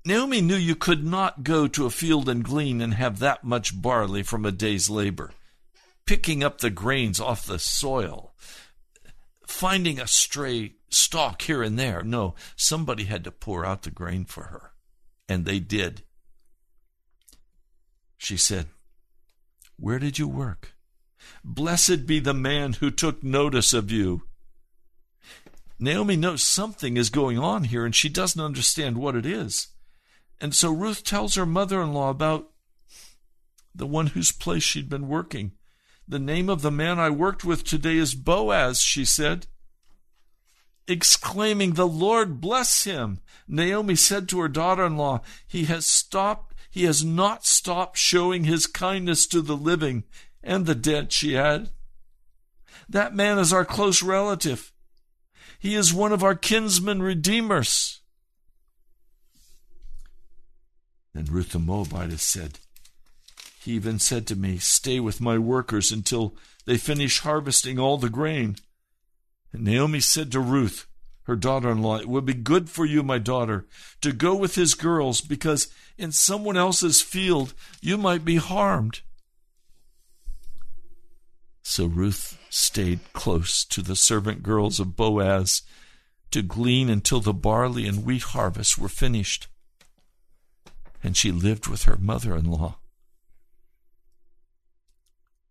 Naomi 0.05 0.41
knew 0.41 0.57
you 0.57 0.75
could 0.75 1.05
not 1.05 1.45
go 1.45 1.69
to 1.69 1.85
a 1.85 1.91
field 1.91 2.29
and 2.29 2.43
glean 2.43 2.81
and 2.81 2.95
have 2.95 3.19
that 3.19 3.45
much 3.45 3.81
barley 3.81 4.23
from 4.23 4.47
a 4.47 4.53
day's 4.53 4.89
labor. 4.89 5.33
Picking 6.09 6.43
up 6.43 6.63
the 6.63 6.71
grains 6.71 7.21
off 7.21 7.45
the 7.45 7.59
soil, 7.59 8.33
finding 9.47 10.01
a 10.01 10.07
stray 10.07 10.77
stalk 10.89 11.43
here 11.43 11.63
and 11.63 11.79
there. 11.79 12.03
No, 12.03 12.35
somebody 12.57 13.05
had 13.05 13.25
to 13.25 13.31
pour 13.31 13.67
out 13.67 13.83
the 13.83 13.91
grain 13.91 14.25
for 14.25 14.45
her. 14.45 14.73
And 15.29 15.45
they 15.45 15.59
did. 15.59 16.05
She 18.17 18.39
said, 18.39 18.69
Where 19.77 19.99
did 19.99 20.19
you 20.19 20.27
work? 20.27 20.73
Blessed 21.45 22.07
be 22.07 22.21
the 22.21 22.33
man 22.33 22.73
who 22.73 22.91
took 22.91 23.23
notice 23.23 23.75
of 23.75 23.93
you. 23.93 24.23
Naomi 25.79 26.17
knows 26.17 26.43
something 26.43 26.97
is 26.97 27.11
going 27.11 27.39
on 27.39 27.65
here 27.65 27.85
and 27.85 27.95
she 27.95 28.09
doesn't 28.09 28.43
understand 28.43 28.97
what 28.97 29.15
it 29.15 29.27
is. 29.27 29.69
And 30.41 30.55
so 30.55 30.73
Ruth 30.73 31.05
tells 31.05 31.35
her 31.35 31.45
mother 31.45 31.83
in 31.83 31.93
law 31.93 32.09
about 32.09 32.49
the 33.75 33.87
one 33.87 34.07
whose 34.07 34.33
place 34.33 34.63
she'd 34.63 34.89
been 34.89 35.07
working. 35.07 35.53
The 36.09 36.19
name 36.19 36.49
of 36.49 36.63
the 36.63 36.71
man 36.71 36.99
I 36.99 37.11
worked 37.11 37.45
with 37.45 37.65
today 37.65 37.99
is 37.99 38.15
Boaz, 38.15 38.81
she 38.81 39.05
said. 39.05 39.47
Exclaiming, 40.87 41.75
The 41.75 41.87
Lord 41.87 42.41
bless 42.41 42.85
him. 42.85 43.21
Naomi 43.47 43.95
said 43.95 44.27
to 44.31 44.41
her 44.41 44.49
daughter 44.49 44.87
in 44.87 44.97
law, 44.97 45.21
He 45.47 45.65
has 45.67 45.85
stopped 45.85 46.49
he 46.71 46.85
has 46.85 47.05
not 47.05 47.45
stopped 47.45 47.97
showing 47.97 48.45
his 48.45 48.67
kindness 48.67 49.27
to 49.29 49.41
the 49.41 49.57
living 49.57 50.05
and 50.43 50.67
the 50.67 50.75
dead, 50.75 51.13
she 51.13 51.37
added. 51.37 51.71
That 52.89 53.15
man 53.15 53.39
is 53.39 53.53
our 53.53 53.65
close 53.65 54.03
relative. 54.03 54.73
He 55.59 55.75
is 55.75 55.93
one 55.93 56.13
of 56.13 56.23
our 56.23 56.35
kinsmen 56.35 57.03
redeemers. 57.03 58.01
Then 61.15 61.25
Ruth 61.25 61.51
the 61.51 61.59
Moabitess 61.59 62.23
said, 62.23 62.61
He 63.69 63.75
even 63.75 63.99
said 63.99 64.27
to 64.29 64.35
me, 64.35 64.57
Stay 64.57 64.99
with 64.99 65.21
my 65.21 65.37
workers 65.37 65.93
until 65.93 66.35
they 66.65 66.79
finish 66.79 67.19
harvesting 67.19 67.79
all 67.79 67.99
the 67.99 68.09
grain. 68.09 68.57
And 69.53 69.65
Naomi 69.65 70.01
said 70.01 70.33
to 70.33 70.41
Ruth, 70.41 70.87
her 71.25 71.37
daughter 71.37 71.69
in 71.69 71.83
law, 71.83 71.99
It 71.99 72.09
would 72.09 72.25
be 72.25 72.33
good 72.33 72.71
for 72.71 72.87
you, 72.87 73.03
my 73.03 73.19
daughter, 73.19 73.67
to 74.01 74.15
go 74.15 74.35
with 74.35 74.55
his 74.55 74.73
girls, 74.73 75.21
because 75.21 75.69
in 75.99 76.13
someone 76.13 76.57
else's 76.57 77.03
field 77.03 77.53
you 77.83 77.99
might 77.99 78.25
be 78.25 78.37
harmed. 78.37 79.01
So 81.63 81.85
Ruth 81.85 82.39
stayed 82.49 83.01
close 83.13 83.67
to 83.67 83.83
the 83.83 83.97
servant 83.97 84.43
girls 84.43 84.81
of 84.81 84.97
Boaz 84.97 85.61
to 86.31 86.41
glean 86.41 86.89
until 86.89 87.21
the 87.21 87.35
barley 87.35 87.87
and 87.87 88.07
wheat 88.07 88.23
harvests 88.23 88.79
were 88.79 88.89
finished. 88.89 89.47
And 91.05 91.19
she 91.19 91.31
lived 91.31 91.67
with 91.67 91.83
her 91.83 91.99
mother 91.99 92.35
in 92.35 92.51
law. 92.51 92.79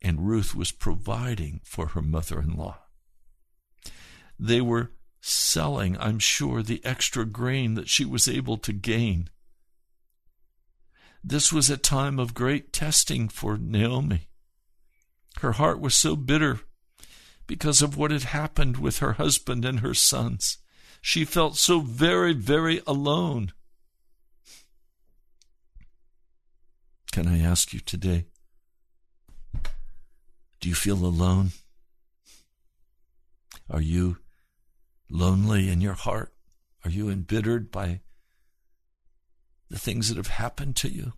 And 0.08 0.26
Ruth 0.26 0.56
was 0.56 0.72
providing 0.72 1.60
for 1.66 1.88
her 1.88 2.02
mother 2.02 2.40
in 2.40 2.56
law. 2.56 2.78
They 4.40 4.62
were 4.62 4.94
selling, 5.20 5.98
I'm 6.00 6.18
sure, 6.18 6.64
the 6.64 6.80
extra 6.86 7.26
grain 7.26 7.74
that 7.74 7.90
she 7.90 8.06
was 8.06 8.30
able 8.30 8.58
to 8.60 8.72
gain. 8.72 9.30
This 11.22 11.52
was 11.52 11.70
a 11.70 11.76
time 11.76 12.20
of 12.20 12.34
great 12.34 12.72
testing 12.72 13.28
for 13.28 13.58
Naomi. 13.58 14.30
Her 15.42 15.52
heart 15.52 15.82
was 15.82 15.94
so 15.94 16.16
bitter 16.16 16.62
because 17.46 17.82
of 17.82 17.98
what 17.98 18.12
had 18.12 18.24
happened 18.24 18.78
with 18.78 19.00
her 19.00 19.14
husband 19.14 19.66
and 19.66 19.82
her 19.82 19.94
sons. 19.94 20.60
She 21.02 21.26
felt 21.26 21.58
so 21.58 21.82
very, 21.82 22.32
very 22.32 22.82
alone. 22.88 23.52
Can 27.12 27.28
I 27.28 27.40
ask 27.42 27.74
you 27.74 27.82
today? 27.82 28.28
Do 30.60 30.70
you 30.70 30.76
feel 30.76 31.06
alone? 31.06 31.52
Are 33.70 33.82
you 33.82 34.18
lonely 35.10 35.70
in 35.70 35.82
your 35.82 35.94
heart? 35.94 36.34
Are 36.84 36.90
you 36.90 37.10
embittered 37.10 37.72
by 37.72 38.02
the 39.70 39.80
things 39.80 40.10
that 40.10 40.18
have 40.18 40.28
happened 40.28 40.76
to 40.78 40.90
you? 40.90 41.14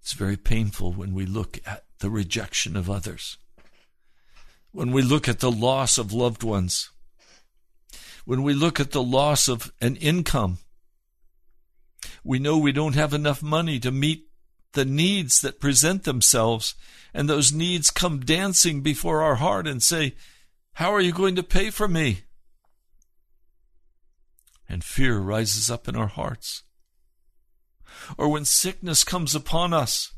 It's 0.00 0.14
very 0.14 0.36
painful 0.36 0.92
when 0.92 1.14
we 1.14 1.26
look 1.26 1.60
at 1.66 1.84
the 1.98 2.10
rejection 2.10 2.76
of 2.76 2.90
others, 2.90 3.36
when 4.72 4.90
we 4.90 5.02
look 5.02 5.28
at 5.28 5.40
the 5.40 5.52
loss 5.52 5.98
of 5.98 6.12
loved 6.12 6.42
ones, 6.42 6.90
when 8.24 8.42
we 8.42 8.54
look 8.54 8.80
at 8.80 8.92
the 8.92 9.02
loss 9.02 9.48
of 9.48 9.70
an 9.80 9.96
income. 9.96 10.58
We 12.24 12.38
know 12.38 12.58
we 12.58 12.72
don't 12.72 12.94
have 12.94 13.12
enough 13.12 13.42
money 13.42 13.78
to 13.80 13.90
meet 13.90 14.29
the 14.72 14.84
needs 14.84 15.40
that 15.40 15.60
present 15.60 16.04
themselves, 16.04 16.74
and 17.12 17.28
those 17.28 17.52
needs 17.52 17.90
come 17.90 18.20
dancing 18.20 18.82
before 18.82 19.22
our 19.22 19.36
heart 19.36 19.66
and 19.66 19.82
say, 19.82 20.14
How 20.74 20.92
are 20.92 21.00
you 21.00 21.12
going 21.12 21.36
to 21.36 21.42
pay 21.42 21.70
for 21.70 21.88
me? 21.88 22.20
And 24.68 24.84
fear 24.84 25.18
rises 25.18 25.70
up 25.70 25.88
in 25.88 25.96
our 25.96 26.06
hearts. 26.06 26.62
Or 28.16 28.28
when 28.28 28.44
sickness 28.44 29.04
comes 29.04 29.34
upon 29.34 29.72
us, 29.72 30.12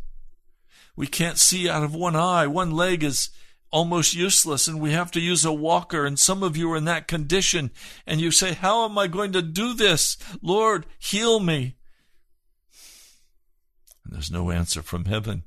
we 0.95 1.07
can't 1.07 1.39
see 1.39 1.69
out 1.69 1.83
of 1.83 1.95
one 1.95 2.17
eye, 2.17 2.47
one 2.47 2.71
leg 2.71 3.03
is 3.03 3.31
almost 3.71 4.15
useless, 4.15 4.69
and 4.69 4.81
we 4.81 4.93
have 4.93 5.11
to 5.13 5.21
use 5.21 5.45
a 5.45 5.53
walker. 5.53 6.05
And 6.05 6.19
some 6.19 6.43
of 6.43 6.57
you 6.57 6.71
are 6.73 6.77
in 6.77 6.85
that 6.85 7.09
condition, 7.09 7.71
and 8.07 8.21
you 8.21 8.31
say, 8.31 8.53
How 8.53 8.85
am 8.85 8.99
I 8.99 9.07
going 9.07 9.33
to 9.33 9.43
do 9.43 9.73
this? 9.73 10.19
Lord, 10.43 10.87
heal 10.99 11.41
me. 11.41 11.77
And 14.05 14.15
there's 14.15 14.31
no 14.31 14.51
answer 14.51 14.83
from 14.83 15.05
heaven. 15.05 15.45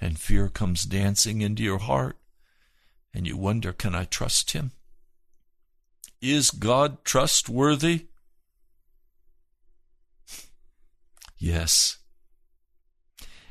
And 0.00 0.18
fear 0.18 0.48
comes 0.48 0.84
dancing 0.84 1.40
into 1.40 1.62
your 1.62 1.78
heart, 1.78 2.18
and 3.14 3.26
you 3.26 3.36
wonder, 3.36 3.72
Can 3.72 3.94
I 3.94 4.04
trust 4.04 4.50
him? 4.50 4.72
Is 6.20 6.50
God 6.50 7.04
trustworthy? 7.04 8.06
Yes. 11.38 11.98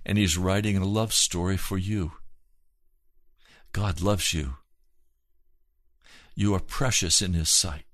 And 0.04 0.18
He's 0.18 0.40
writing 0.40 0.76
a 0.76 0.86
love 0.86 1.14
story 1.14 1.56
for 1.56 1.78
you. 1.78 2.14
God 3.74 4.02
loves 4.02 4.34
you. 4.34 4.56
You 6.34 6.56
are 6.56 6.60
precious 6.60 7.22
in 7.22 7.34
His 7.34 7.48
sight. 7.48 7.86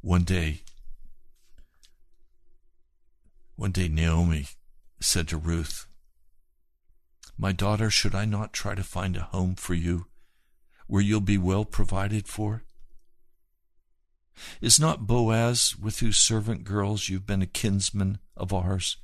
One 0.00 0.22
day, 0.22 0.62
one 3.56 3.72
day 3.72 3.88
Naomi 3.88 4.46
said 5.00 5.26
to 5.28 5.36
Ruth, 5.36 5.86
My 7.36 7.50
daughter, 7.50 7.90
should 7.90 8.14
I 8.14 8.24
not 8.24 8.52
try 8.52 8.76
to 8.76 8.84
find 8.84 9.16
a 9.16 9.22
home 9.22 9.56
for 9.56 9.74
you 9.74 10.06
where 10.86 11.02
you'll 11.02 11.20
be 11.20 11.36
well 11.36 11.64
provided 11.64 12.28
for? 12.28 12.62
Is 14.60 14.78
not 14.78 15.08
Boaz, 15.08 15.74
with 15.76 15.98
whose 15.98 16.16
servant 16.16 16.62
girls 16.62 17.08
you've 17.08 17.26
been 17.26 17.42
a 17.42 17.46
kinsman 17.46 18.18
of 18.36 18.52
ours? 18.52 18.98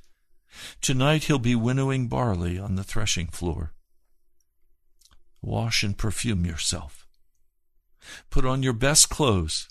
Tonight 0.79 1.25
he'll 1.25 1.39
be 1.39 1.55
winnowing 1.55 2.07
barley 2.07 2.57
on 2.57 2.75
the 2.75 2.85
threshing 2.85 3.27
floor. 3.27 3.73
Wash 5.41 5.83
and 5.83 5.97
perfume 5.97 6.45
yourself. 6.45 7.05
Put 8.29 8.45
on 8.45 8.63
your 8.63 8.71
best 8.71 9.09
clothes. 9.09 9.67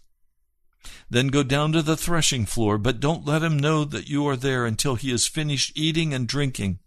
Then 1.09 1.29
go 1.29 1.43
down 1.43 1.73
to 1.73 1.83
the 1.83 1.97
threshing 1.97 2.47
floor, 2.47 2.79
but 2.79 3.01
don't 3.01 3.25
let 3.25 3.43
him 3.43 3.59
know 3.59 3.85
that 3.85 4.09
you 4.09 4.27
are 4.27 4.37
there 4.37 4.67
until 4.67 4.95
he 4.95 5.11
has 5.11 5.27
finished 5.27 5.73
eating 5.77 6.13
and 6.13 6.27
drinking. 6.27 6.79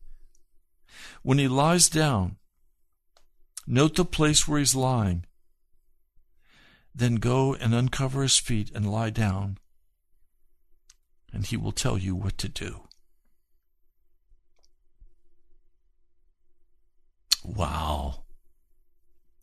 When 1.23 1.37
he 1.37 1.47
lies 1.47 1.89
down, 1.89 2.37
note 3.65 3.95
the 3.95 4.05
place 4.05 4.47
where 4.47 4.59
he's 4.59 4.75
lying. 4.75 5.25
Then 6.93 7.15
go 7.15 7.53
and 7.53 7.75
uncover 7.75 8.23
his 8.23 8.37
feet 8.37 8.71
and 8.73 8.91
lie 8.91 9.11
down, 9.11 9.57
and 11.31 11.45
he 11.45 11.57
will 11.57 11.71
tell 11.71 11.97
you 11.97 12.15
what 12.15 12.37
to 12.39 12.49
do. 12.49 12.81
Wow. 17.43 18.23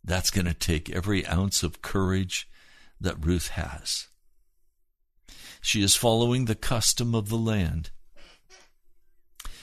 That's 0.03 0.29
going 0.29 0.45
to 0.45 0.53
take 0.53 0.89
every 0.89 1.25
ounce 1.25 1.63
of 1.63 1.81
courage 1.81 2.47
that 3.01 3.25
Ruth 3.25 3.49
has. 3.49 4.07
She 5.65 5.81
is 5.81 5.95
following 5.95 6.45
the 6.45 6.53
custom 6.53 7.15
of 7.15 7.27
the 7.27 7.39
land. 7.39 7.89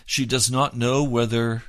She 0.05 0.27
does 0.27 0.51
not 0.51 0.77
know 0.77 1.05
whether 1.05 1.63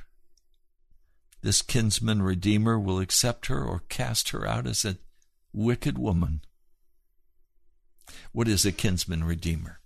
this 1.40 1.62
kinsman 1.62 2.20
redeemer 2.20 2.76
will 2.76 2.98
accept 2.98 3.46
her 3.46 3.64
or 3.64 3.84
cast 3.88 4.30
her 4.30 4.44
out 4.44 4.66
as 4.66 4.84
a 4.84 4.98
wicked 5.52 5.98
woman. 5.98 6.40
What 8.32 8.48
is 8.48 8.66
a 8.66 8.72
kinsman 8.72 9.22
redeemer? 9.22 9.78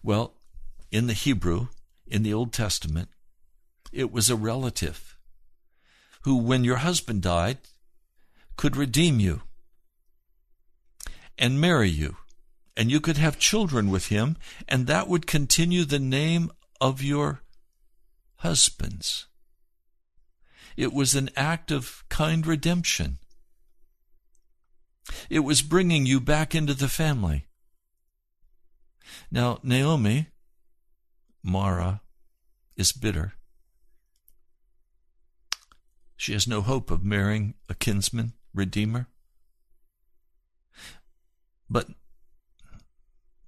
Well, 0.00 0.34
in 0.92 1.08
the 1.08 1.12
Hebrew, 1.12 1.66
in 2.06 2.22
the 2.22 2.32
Old 2.32 2.52
Testament, 2.52 3.08
it 3.90 4.12
was 4.12 4.30
a 4.30 4.36
relative 4.36 5.18
who, 6.20 6.36
when 6.36 6.62
your 6.62 6.76
husband 6.76 7.22
died, 7.22 7.58
could 8.56 8.76
redeem 8.76 9.18
you 9.18 9.42
and 11.36 11.60
marry 11.60 11.90
you, 11.90 12.18
and 12.76 12.90
you 12.90 13.00
could 13.00 13.18
have 13.18 13.38
children 13.38 13.90
with 13.90 14.06
him, 14.06 14.36
and 14.68 14.86
that 14.86 15.08
would 15.08 15.26
continue 15.26 15.84
the 15.84 15.98
name 15.98 16.50
of 16.80 17.02
your 17.02 17.42
husbands. 18.36 19.26
It 20.76 20.92
was 20.92 21.14
an 21.14 21.30
act 21.36 21.70
of 21.70 22.04
kind 22.08 22.46
redemption. 22.46 23.18
It 25.28 25.40
was 25.40 25.62
bringing 25.62 26.06
you 26.06 26.20
back 26.20 26.54
into 26.54 26.74
the 26.74 26.88
family. 26.88 27.46
Now, 29.30 29.58
Naomi, 29.62 30.28
Mara, 31.42 32.00
is 32.76 32.92
bitter. 32.92 33.34
She 36.16 36.32
has 36.32 36.46
no 36.46 36.60
hope 36.60 36.90
of 36.90 37.04
marrying 37.04 37.54
a 37.68 37.74
kinsman 37.74 38.32
redeemer. 38.54 39.08
But 41.68 41.88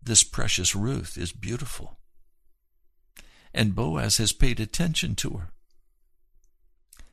this 0.04 0.22
precious 0.22 0.74
Ruth 0.74 1.16
is 1.16 1.32
beautiful. 1.32 1.98
And 3.52 3.74
Boaz 3.74 4.18
has 4.18 4.32
paid 4.32 4.60
attention 4.60 5.14
to 5.16 5.30
her. 5.30 5.48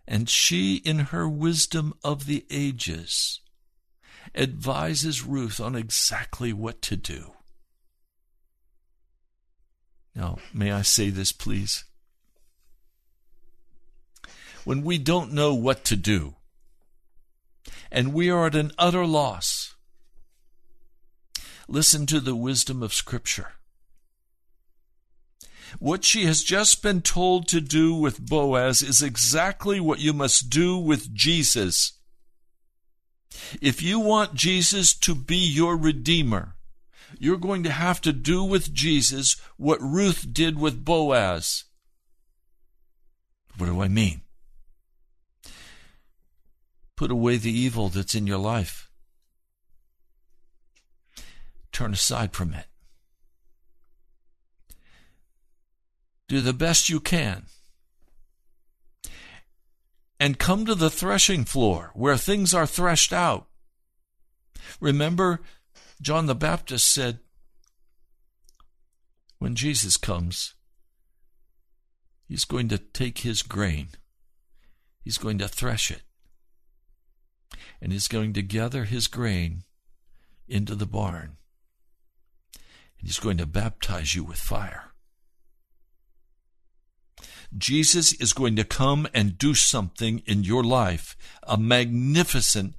And 0.07 0.29
she, 0.29 0.77
in 0.77 0.99
her 0.99 1.29
wisdom 1.29 1.93
of 2.03 2.25
the 2.25 2.45
ages, 2.49 3.39
advises 4.35 5.23
Ruth 5.23 5.59
on 5.59 5.75
exactly 5.75 6.51
what 6.51 6.81
to 6.83 6.95
do. 6.95 7.33
Now, 10.15 10.39
may 10.53 10.71
I 10.71 10.81
say 10.81 11.09
this, 11.09 11.31
please? 11.31 11.85
When 14.63 14.83
we 14.83 14.97
don't 14.97 15.31
know 15.31 15.53
what 15.53 15.85
to 15.85 15.95
do, 15.95 16.35
and 17.91 18.13
we 18.13 18.29
are 18.29 18.47
at 18.47 18.55
an 18.55 18.71
utter 18.77 19.05
loss, 19.05 19.70
listen 21.67 22.05
to 22.07 22.19
the 22.19 22.35
wisdom 22.35 22.83
of 22.83 22.93
Scripture. 22.93 23.53
What 25.79 26.03
she 26.03 26.25
has 26.25 26.43
just 26.43 26.83
been 26.83 27.01
told 27.01 27.47
to 27.47 27.61
do 27.61 27.93
with 27.93 28.19
Boaz 28.19 28.81
is 28.81 29.01
exactly 29.01 29.79
what 29.79 29.99
you 29.99 30.13
must 30.13 30.49
do 30.49 30.77
with 30.77 31.13
Jesus. 31.13 31.93
If 33.61 33.81
you 33.81 33.99
want 33.99 34.35
Jesus 34.35 34.93
to 34.95 35.15
be 35.15 35.37
your 35.37 35.77
Redeemer, 35.77 36.55
you're 37.17 37.37
going 37.37 37.63
to 37.63 37.71
have 37.71 38.01
to 38.01 38.13
do 38.13 38.43
with 38.43 38.73
Jesus 38.73 39.37
what 39.57 39.81
Ruth 39.81 40.33
did 40.33 40.59
with 40.59 40.83
Boaz. 40.83 41.65
What 43.57 43.67
do 43.67 43.81
I 43.81 43.87
mean? 43.87 44.21
Put 46.95 47.11
away 47.11 47.37
the 47.37 47.51
evil 47.51 47.89
that's 47.89 48.15
in 48.15 48.27
your 48.27 48.37
life. 48.37 48.90
Turn 51.71 51.93
aside 51.93 52.33
from 52.33 52.53
it. 52.53 52.65
Do 56.27 56.41
the 56.41 56.53
best 56.53 56.89
you 56.89 56.99
can 56.99 57.45
and 60.19 60.37
come 60.37 60.65
to 60.65 60.75
the 60.75 60.89
threshing 60.91 61.43
floor 61.45 61.89
where 61.95 62.15
things 62.15 62.53
are 62.53 62.67
threshed 62.67 63.11
out. 63.11 63.47
Remember, 64.79 65.41
John 65.99 66.27
the 66.27 66.35
Baptist 66.35 66.91
said, 66.91 67.19
when 69.39 69.55
Jesus 69.55 69.97
comes, 69.97 70.53
he's 72.27 72.45
going 72.45 72.69
to 72.69 72.77
take 72.77 73.19
his 73.19 73.41
grain, 73.41 73.89
he's 75.03 75.17
going 75.17 75.39
to 75.39 75.47
thresh 75.47 75.89
it, 75.89 76.03
and 77.81 77.91
he's 77.91 78.07
going 78.07 78.33
to 78.33 78.43
gather 78.43 78.85
his 78.85 79.07
grain 79.07 79.63
into 80.47 80.75
the 80.75 80.85
barn, 80.85 81.37
and 83.01 83.09
he's 83.09 83.19
going 83.19 83.37
to 83.37 83.45
baptize 83.45 84.15
you 84.15 84.23
with 84.23 84.37
fire. 84.37 84.91
Jesus 87.57 88.13
is 88.13 88.31
going 88.31 88.55
to 88.55 88.63
come 88.63 89.07
and 89.13 89.37
do 89.37 89.53
something 89.53 90.21
in 90.25 90.43
your 90.43 90.63
life, 90.63 91.17
a 91.43 91.57
magnificent 91.57 92.75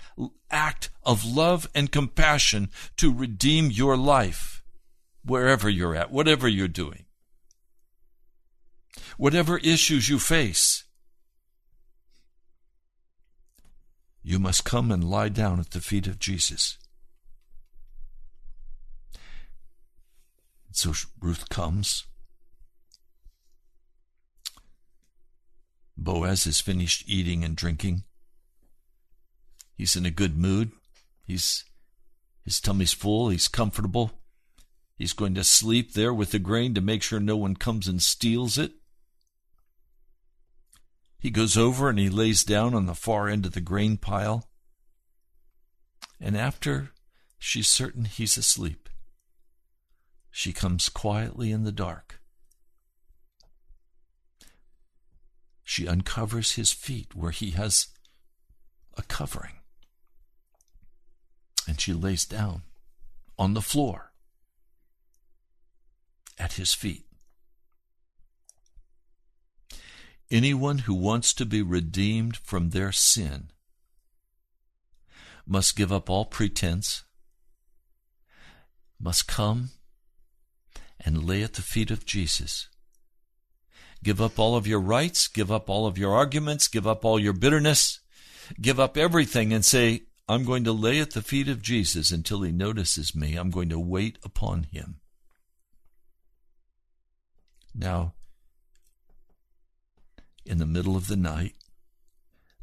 act 0.50 0.88
of 1.02 1.26
love 1.26 1.68
and 1.74 1.92
compassion 1.92 2.70
to 2.96 3.12
redeem 3.12 3.70
your 3.70 3.98
life, 3.98 4.62
wherever 5.24 5.68
you're 5.68 5.94
at, 5.94 6.10
whatever 6.10 6.48
you're 6.48 6.68
doing, 6.68 7.04
whatever 9.18 9.58
issues 9.58 10.08
you 10.08 10.18
face. 10.18 10.84
You 14.22 14.38
must 14.38 14.64
come 14.64 14.90
and 14.90 15.04
lie 15.04 15.28
down 15.28 15.58
at 15.60 15.72
the 15.72 15.80
feet 15.80 16.06
of 16.06 16.18
Jesus. 16.18 16.78
So 20.72 20.92
Ruth 21.20 21.48
comes. 21.48 22.04
Boaz 25.96 26.44
has 26.44 26.60
finished 26.60 27.04
eating 27.06 27.44
and 27.44 27.54
drinking. 27.54 28.04
He's 29.76 29.96
in 29.96 30.06
a 30.06 30.10
good 30.10 30.36
mood. 30.36 30.72
He's 31.24 31.64
his 32.44 32.60
tummy's 32.60 32.92
full, 32.92 33.28
he's 33.28 33.48
comfortable. 33.48 34.10
He's 34.96 35.12
going 35.12 35.34
to 35.34 35.44
sleep 35.44 35.92
there 35.92 36.12
with 36.12 36.32
the 36.32 36.38
grain 36.38 36.74
to 36.74 36.80
make 36.80 37.02
sure 37.02 37.20
no 37.20 37.36
one 37.36 37.56
comes 37.56 37.88
and 37.88 38.02
steals 38.02 38.58
it. 38.58 38.72
He 41.18 41.30
goes 41.30 41.56
over 41.56 41.88
and 41.88 41.98
he 41.98 42.08
lays 42.08 42.44
down 42.44 42.74
on 42.74 42.86
the 42.86 42.94
far 42.94 43.28
end 43.28 43.46
of 43.46 43.52
the 43.52 43.60
grain 43.60 43.96
pile. 43.96 44.48
And 46.20 46.36
after 46.36 46.90
she's 47.38 47.68
certain 47.68 48.04
he's 48.04 48.36
asleep, 48.36 48.88
she 50.32 50.52
comes 50.52 50.88
quietly 50.88 51.52
in 51.52 51.62
the 51.62 51.70
dark 51.70 52.18
she 55.72 55.88
uncovers 55.88 56.52
his 56.52 56.70
feet 56.70 57.14
where 57.14 57.30
he 57.30 57.52
has 57.52 57.88
a 58.98 59.02
covering. 59.02 59.54
And 61.66 61.80
she 61.80 61.94
lays 61.94 62.26
down 62.26 62.64
on 63.38 63.54
the 63.54 63.62
floor 63.62 64.12
at 66.38 66.54
his 66.54 66.74
feet. 66.74 67.06
Anyone 70.30 70.78
who 70.78 70.92
wants 70.92 71.32
to 71.34 71.46
be 71.46 71.62
redeemed 71.62 72.36
from 72.36 72.70
their 72.70 72.92
sin 72.92 73.50
must 75.46 75.74
give 75.74 75.90
up 75.90 76.10
all 76.10 76.26
pretense, 76.26 77.04
must 79.00 79.26
come 79.26 79.70
and 81.04 81.24
lay 81.24 81.42
at 81.42 81.54
the 81.54 81.62
feet 81.62 81.90
of 81.90 82.04
Jesus 82.06 82.68
Give 84.02 84.20
up 84.20 84.38
all 84.38 84.56
of 84.56 84.66
your 84.66 84.80
rights, 84.80 85.28
give 85.28 85.52
up 85.52 85.70
all 85.70 85.86
of 85.86 85.96
your 85.96 86.12
arguments, 86.12 86.66
give 86.66 86.86
up 86.86 87.04
all 87.04 87.20
your 87.20 87.32
bitterness, 87.32 88.00
give 88.60 88.80
up 88.80 88.96
everything 88.96 89.52
and 89.52 89.64
say, 89.64 90.02
I'm 90.28 90.44
going 90.44 90.64
to 90.64 90.72
lay 90.72 91.00
at 91.00 91.12
the 91.12 91.22
feet 91.22 91.48
of 91.48 91.62
Jesus 91.62 92.10
until 92.10 92.42
he 92.42 92.50
notices 92.50 93.14
me. 93.14 93.36
I'm 93.36 93.50
going 93.50 93.68
to 93.68 93.78
wait 93.78 94.18
upon 94.24 94.64
him. 94.64 94.96
Now, 97.74 98.14
in 100.44 100.58
the 100.58 100.66
middle 100.66 100.96
of 100.96 101.06
the 101.06 101.16
night, 101.16 101.54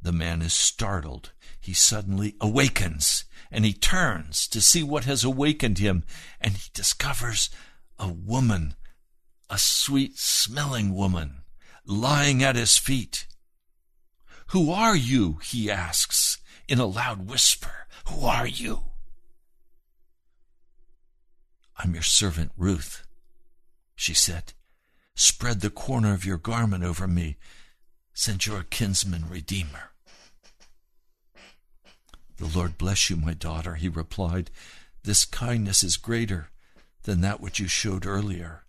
the 0.01 0.11
man 0.11 0.41
is 0.41 0.53
startled. 0.53 1.31
He 1.59 1.73
suddenly 1.73 2.35
awakens 2.41 3.25
and 3.51 3.65
he 3.65 3.73
turns 3.73 4.47
to 4.47 4.61
see 4.61 4.83
what 4.83 5.05
has 5.05 5.23
awakened 5.23 5.79
him, 5.79 6.03
and 6.39 6.53
he 6.53 6.69
discovers 6.73 7.49
a 7.99 8.07
woman, 8.07 8.75
a 9.49 9.57
sweet 9.57 10.17
smelling 10.17 10.95
woman, 10.95 11.41
lying 11.85 12.41
at 12.41 12.55
his 12.55 12.77
feet. 12.77 13.27
Who 14.47 14.71
are 14.71 14.95
you? 14.95 15.39
he 15.43 15.69
asks 15.69 16.37
in 16.67 16.79
a 16.79 16.85
loud 16.85 17.29
whisper. 17.29 17.87
Who 18.07 18.25
are 18.25 18.47
you? 18.47 18.83
I'm 21.77 21.93
your 21.93 22.03
servant 22.03 22.51
Ruth, 22.57 23.05
she 23.95 24.13
said. 24.13 24.53
Spread 25.15 25.61
the 25.61 25.69
corner 25.69 26.13
of 26.13 26.25
your 26.25 26.37
garment 26.37 26.83
over 26.83 27.07
me, 27.07 27.37
since 28.13 28.47
you're 28.47 28.61
a 28.61 28.63
kinsman 28.63 29.25
redeemer. 29.29 29.91
The 32.37 32.47
Lord 32.47 32.77
bless 32.77 33.09
you, 33.09 33.17
my 33.17 33.33
daughter, 33.33 33.75
he 33.75 33.89
replied. 33.89 34.49
This 35.03 35.25
kindness 35.25 35.83
is 35.83 35.97
greater 35.97 36.49
than 37.03 37.21
that 37.21 37.41
which 37.41 37.59
you 37.59 37.67
showed 37.67 38.05
earlier. 38.05 38.63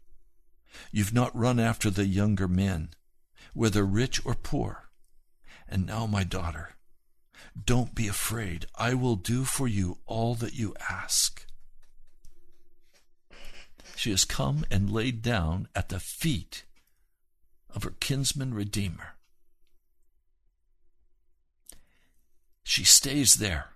You've 0.93 1.15
not 1.15 1.37
run 1.37 1.59
after 1.59 1.91
the 1.91 2.07
younger 2.07 2.49
men, 2.49 2.91
whether 3.55 3.85
rich 3.85 4.25
or 4.25 4.35
poor. 4.35 4.91
And 5.69 5.87
now, 5.87 6.07
my 6.07 6.25
daughter, 6.25 6.77
don't 7.65 7.95
be 7.95 8.09
afraid. 8.09 8.67
I 8.75 8.95
will 8.95 9.17
do 9.17 9.45
for 9.45 9.69
you 9.69 9.99
all 10.07 10.35
that 10.37 10.55
you 10.55 10.75
ask. 10.89 11.47
She 13.97 14.11
has 14.11 14.25
come 14.25 14.65
and 14.71 14.91
laid 14.91 15.23
down 15.23 15.69
at 15.75 15.91
the 15.91 16.01
feet 16.01 16.65
of 17.69 17.83
her 17.83 17.95
kinsman 18.01 18.55
redeemer. 18.55 19.15
She 22.63 22.85
stays 22.85 23.35
there. 23.35 23.71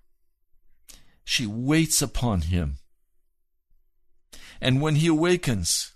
She 1.24 1.46
waits 1.46 2.00
upon 2.00 2.42
him. 2.42 2.76
And 4.64 4.80
when 4.80 4.94
he 4.94 5.08
awakens, 5.08 5.92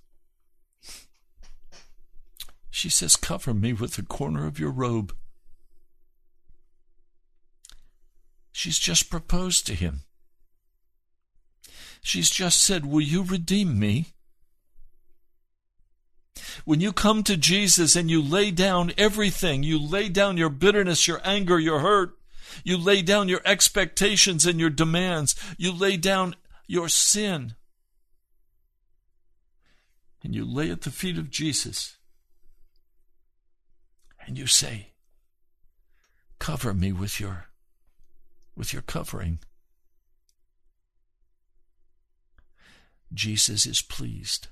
she 2.68 2.90
says, 2.90 3.16
Cover 3.16 3.54
me 3.54 3.72
with 3.72 3.94
the 3.94 4.02
corner 4.02 4.46
of 4.46 4.60
your 4.60 4.70
robe. 4.70 5.14
She's 8.52 8.78
just 8.78 9.08
proposed 9.08 9.66
to 9.68 9.74
him. 9.74 10.00
She's 12.02 12.28
just 12.28 12.62
said, 12.62 12.84
Will 12.84 13.00
you 13.00 13.24
redeem 13.24 13.80
me? 13.80 14.08
When 16.66 16.82
you 16.82 16.92
come 16.92 17.22
to 17.22 17.38
Jesus 17.38 17.96
and 17.96 18.10
you 18.10 18.20
lay 18.20 18.50
down 18.50 18.92
everything, 18.98 19.62
you 19.62 19.78
lay 19.78 20.10
down 20.10 20.36
your 20.36 20.50
bitterness, 20.50 21.08
your 21.08 21.22
anger, 21.24 21.58
your 21.58 21.78
hurt, 21.78 22.18
you 22.64 22.76
lay 22.76 23.00
down 23.00 23.30
your 23.30 23.40
expectations 23.46 24.44
and 24.44 24.60
your 24.60 24.68
demands, 24.68 25.34
you 25.56 25.72
lay 25.72 25.96
down 25.96 26.36
your 26.66 26.90
sin, 26.90 27.54
and 30.22 30.34
you 30.34 30.44
lay 30.44 30.70
at 30.70 30.82
the 30.82 30.90
feet 30.90 31.18
of 31.18 31.30
Jesus, 31.30 31.96
and 34.26 34.36
you 34.36 34.46
say, 34.46 34.88
Cover 36.38 36.72
me 36.74 36.92
with 36.92 37.18
your 37.18 37.46
with 38.56 38.72
your 38.72 38.82
covering. 38.82 39.38
Jesus 43.12 43.66
is 43.66 43.80
pleased. 43.80 44.48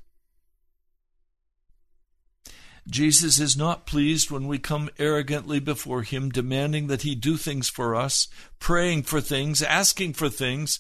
Jesus 2.89 3.41
is 3.41 3.57
not 3.57 3.85
pleased 3.85 4.31
when 4.31 4.47
we 4.47 4.59
come 4.59 4.89
arrogantly 4.99 5.59
before 5.59 6.03
Him, 6.03 6.31
demanding 6.31 6.87
that 6.87 7.03
He 7.03 7.17
do 7.17 7.37
things 7.37 7.69
for 7.69 7.97
us, 7.97 8.29
praying 8.61 9.03
for 9.03 9.21
things, 9.21 9.61
asking 9.61 10.13
for 10.13 10.29
things, 10.29 10.79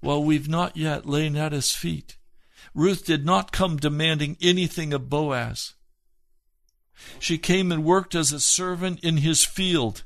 while 0.00 0.22
we've 0.22 0.48
not 0.48 0.76
yet 0.76 1.06
lain 1.06 1.36
at 1.36 1.52
His 1.52 1.70
feet. 1.70 2.16
Ruth 2.74 3.04
did 3.04 3.24
not 3.24 3.52
come 3.52 3.76
demanding 3.76 4.36
anything 4.40 4.92
of 4.92 5.10
Boaz. 5.10 5.74
She 7.18 7.38
came 7.38 7.72
and 7.72 7.84
worked 7.84 8.14
as 8.14 8.32
a 8.32 8.40
servant 8.40 9.00
in 9.00 9.18
his 9.18 9.44
field. 9.44 10.04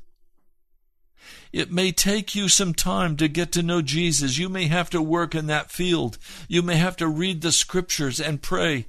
It 1.51 1.71
may 1.71 1.91
take 1.91 2.35
you 2.35 2.47
some 2.47 2.73
time 2.73 3.17
to 3.17 3.27
get 3.27 3.51
to 3.53 3.63
know 3.63 3.81
Jesus. 3.81 4.37
You 4.37 4.49
may 4.49 4.67
have 4.67 4.89
to 4.91 5.01
work 5.01 5.33
in 5.33 5.47
that 5.47 5.71
field. 5.71 6.17
You 6.47 6.61
may 6.61 6.75
have 6.75 6.95
to 6.97 7.07
read 7.07 7.41
the 7.41 7.51
scriptures 7.51 8.19
and 8.19 8.41
pray 8.41 8.85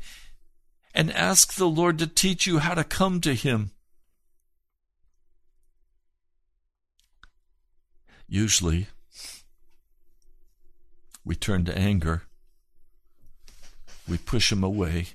and 0.95 1.11
ask 1.13 1.55
the 1.55 1.69
Lord 1.69 1.99
to 1.99 2.07
teach 2.07 2.47
you 2.47 2.59
how 2.59 2.75
to 2.75 2.85
come 2.85 3.21
to 3.23 3.35
Him. 3.35 3.71
Usually, 8.29 8.89
we 11.25 11.35
turn 11.35 11.65
to 11.65 11.77
anger, 11.77 12.23
we 14.11 14.19
push 14.19 14.53
Him 14.53 14.63
away, 14.65 15.07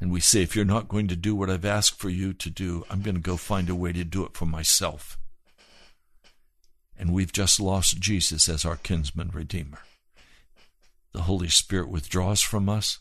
and 0.00 0.10
we 0.10 0.20
say, 0.20 0.42
If 0.42 0.54
you're 0.54 0.64
not 0.64 0.88
going 0.88 1.08
to 1.08 1.16
do 1.16 1.34
what 1.34 1.50
I've 1.50 1.64
asked 1.64 1.98
for 1.98 2.08
you 2.08 2.32
to 2.32 2.48
do, 2.48 2.86
I'm 2.88 3.02
going 3.02 3.16
to 3.16 3.20
go 3.20 3.36
find 3.36 3.68
a 3.68 3.74
way 3.74 3.92
to 3.92 4.04
do 4.04 4.24
it 4.24 4.34
for 4.34 4.46
myself. 4.46 5.18
And 6.98 7.12
we've 7.12 7.32
just 7.32 7.60
lost 7.60 8.00
Jesus 8.00 8.48
as 8.48 8.64
our 8.64 8.76
kinsman 8.76 9.30
redeemer. 9.34 9.80
The 11.12 11.22
Holy 11.22 11.48
Spirit 11.48 11.90
withdraws 11.90 12.40
from 12.40 12.68
us 12.68 13.00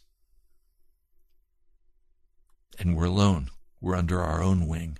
and 2.80 2.95
we're 2.95 3.06
alone. 3.06 3.49
We're 3.82 3.95
under 3.95 4.21
our 4.21 4.41
own 4.41 4.67
wing. 4.67 4.97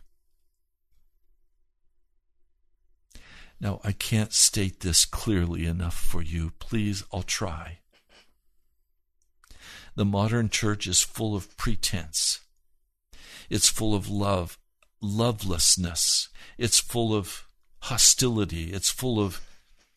Now, 3.60 3.80
I 3.84 3.94
can't 3.94 4.34
state 4.34 4.82
this 4.82 5.06
clearly 5.06 5.66
enough 5.66 5.98
for 5.98 6.22
you. 6.22 6.52
Please, 6.60 7.04
I'll 7.14 7.24
try. 7.24 7.80
The 9.96 10.06
modern 10.06 10.50
church 10.50 10.88
is 10.88 11.02
full 11.02 11.36
of 11.36 11.56
pretense. 11.58 12.42
It's 13.50 13.70
full 13.70 13.96
of 13.96 14.10
love, 14.10 14.58
lovelessness. 15.02 16.30
It's 16.58 16.80
full 16.80 17.16
of 17.16 17.46
hostility. 17.84 18.74
It's 18.74 18.90
full 18.90 19.20
of 19.20 19.42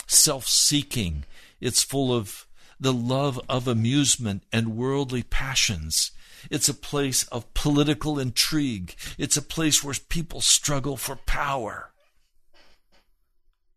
self 0.07 0.47
seeking. 0.47 1.25
It's 1.61 1.83
full 1.83 2.15
of 2.15 2.47
the 2.79 2.93
love 2.93 3.41
of 3.49 3.67
amusement 3.67 4.45
and 4.53 4.77
worldly 4.77 5.25
passions. 5.25 6.13
It's 6.51 6.69
a 6.69 6.75
place 6.75 7.25
of 7.25 7.53
political 7.55 8.19
intrigue. 8.19 8.95
It's 9.19 9.37
a 9.37 9.43
place 9.43 9.83
where 9.83 9.95
people 10.09 10.41
struggle 10.41 10.97
for 10.97 11.17
power. 11.17 11.91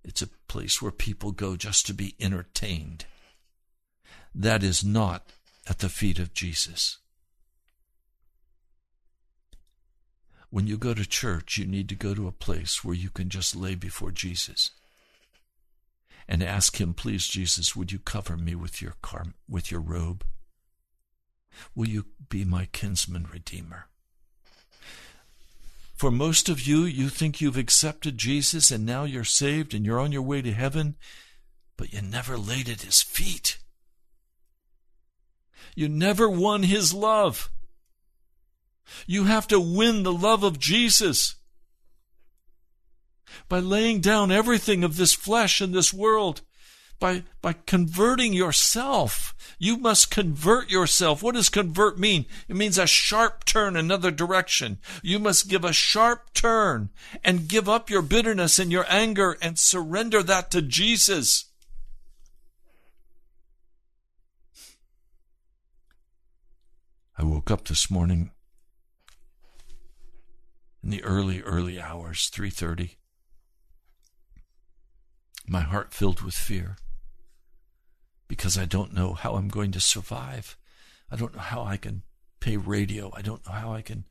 It's 0.03 0.21
a 0.21 0.27
place 0.47 0.81
where 0.81 0.91
people 0.91 1.31
go 1.31 1.55
just 1.55 1.87
to 1.87 1.93
be 1.93 2.15
entertained. 2.19 3.05
That 4.35 4.63
is 4.63 4.83
not 4.83 5.25
at 5.67 5.79
the 5.79 5.89
feet 5.89 6.19
of 6.19 6.33
Jesus. 6.33 6.97
When 10.49 10.67
you 10.67 10.77
go 10.77 10.93
to 10.93 11.07
church, 11.07 11.57
you 11.57 11.65
need 11.65 11.87
to 11.89 11.95
go 11.95 12.13
to 12.13 12.27
a 12.27 12.33
place 12.33 12.83
where 12.83 12.95
you 12.95 13.09
can 13.09 13.29
just 13.29 13.55
lay 13.55 13.75
before 13.75 14.11
Jesus 14.11 14.71
and 16.27 16.43
ask 16.43 16.79
him, 16.79 16.93
please, 16.93 17.27
Jesus, 17.27 17.75
would 17.75 17.91
you 17.91 17.99
cover 17.99 18.37
me 18.37 18.55
with 18.55 18.81
your 18.81 18.95
car- 19.01 19.33
with 19.47 19.71
your 19.71 19.79
robe? 19.79 20.25
Will 21.75 21.87
you 21.87 22.05
be 22.29 22.43
my 22.45 22.65
kinsman 22.65 23.27
redeemer? 23.31 23.87
For 25.95 26.11
most 26.11 26.49
of 26.49 26.61
you, 26.61 26.83
you 26.83 27.09
think 27.09 27.39
you've 27.39 27.57
accepted 27.57 28.17
Jesus 28.17 28.71
and 28.71 28.85
now 28.85 29.03
you're 29.03 29.23
saved 29.23 29.73
and 29.73 29.85
you're 29.85 29.99
on 29.99 30.11
your 30.11 30.23
way 30.23 30.41
to 30.41 30.51
heaven, 30.51 30.95
but 31.77 31.93
you 31.93 32.01
never 32.01 32.37
laid 32.37 32.67
at 32.69 32.81
his 32.81 33.01
feet. 33.01 33.59
You 35.75 35.89
never 35.89 36.29
won 36.29 36.63
his 36.63 36.93
love. 36.93 37.49
You 39.07 39.25
have 39.25 39.47
to 39.47 39.59
win 39.59 40.03
the 40.03 40.13
love 40.13 40.43
of 40.43 40.59
Jesus 40.59 41.35
by 43.47 43.59
laying 43.59 44.01
down 44.01 44.31
everything 44.31 44.83
of 44.83 44.97
this 44.97 45.13
flesh 45.13 45.61
and 45.61 45.73
this 45.73 45.93
world 45.93 46.41
by, 47.01 47.23
by 47.41 47.53
converting 47.65 48.31
yourself. 48.31 49.35
You 49.59 49.75
must 49.75 50.11
convert 50.11 50.69
yourself. 50.69 51.21
What 51.21 51.35
does 51.35 51.49
convert 51.49 51.99
mean? 51.99 52.25
It 52.47 52.55
means 52.55 52.77
a 52.77 52.87
sharp 52.87 53.43
turn 53.43 53.75
another 53.75 54.11
direction. 54.11 54.77
You 55.01 55.19
must 55.19 55.49
give 55.49 55.65
a 55.65 55.73
sharp 55.73 56.33
turn 56.33 56.89
and 57.23 57.49
give 57.49 57.67
up 57.67 57.89
your 57.89 58.03
bitterness 58.03 58.59
and 58.59 58.71
your 58.71 58.85
anger 58.87 59.37
and 59.41 59.59
surrender 59.59 60.23
that 60.23 60.51
to 60.51 60.61
Jesus. 60.61 61.50
I 67.21 67.23
woke 67.23 67.51
up 67.51 67.67
this 67.67 67.91
morning 67.91 68.31
in 70.83 70.89
the 70.89 71.03
early 71.03 71.43
early 71.43 71.79
hours 71.79 72.31
3:30 72.33 72.95
my 75.45 75.59
heart 75.59 75.93
filled 75.93 76.21
with 76.21 76.33
fear 76.33 76.77
because 78.27 78.57
I 78.57 78.65
don't 78.65 78.91
know 78.91 79.13
how 79.13 79.35
I'm 79.35 79.49
going 79.49 79.71
to 79.73 79.79
survive. 79.79 80.57
I 81.11 81.15
don't 81.15 81.35
know 81.35 81.41
how 81.41 81.61
I 81.61 81.77
can 81.77 82.01
pay 82.39 82.57
radio. 82.57 83.11
I 83.15 83.21
don't 83.21 83.45
know 83.45 83.53
how 83.53 83.71
I 83.71 83.83
can 83.83 84.05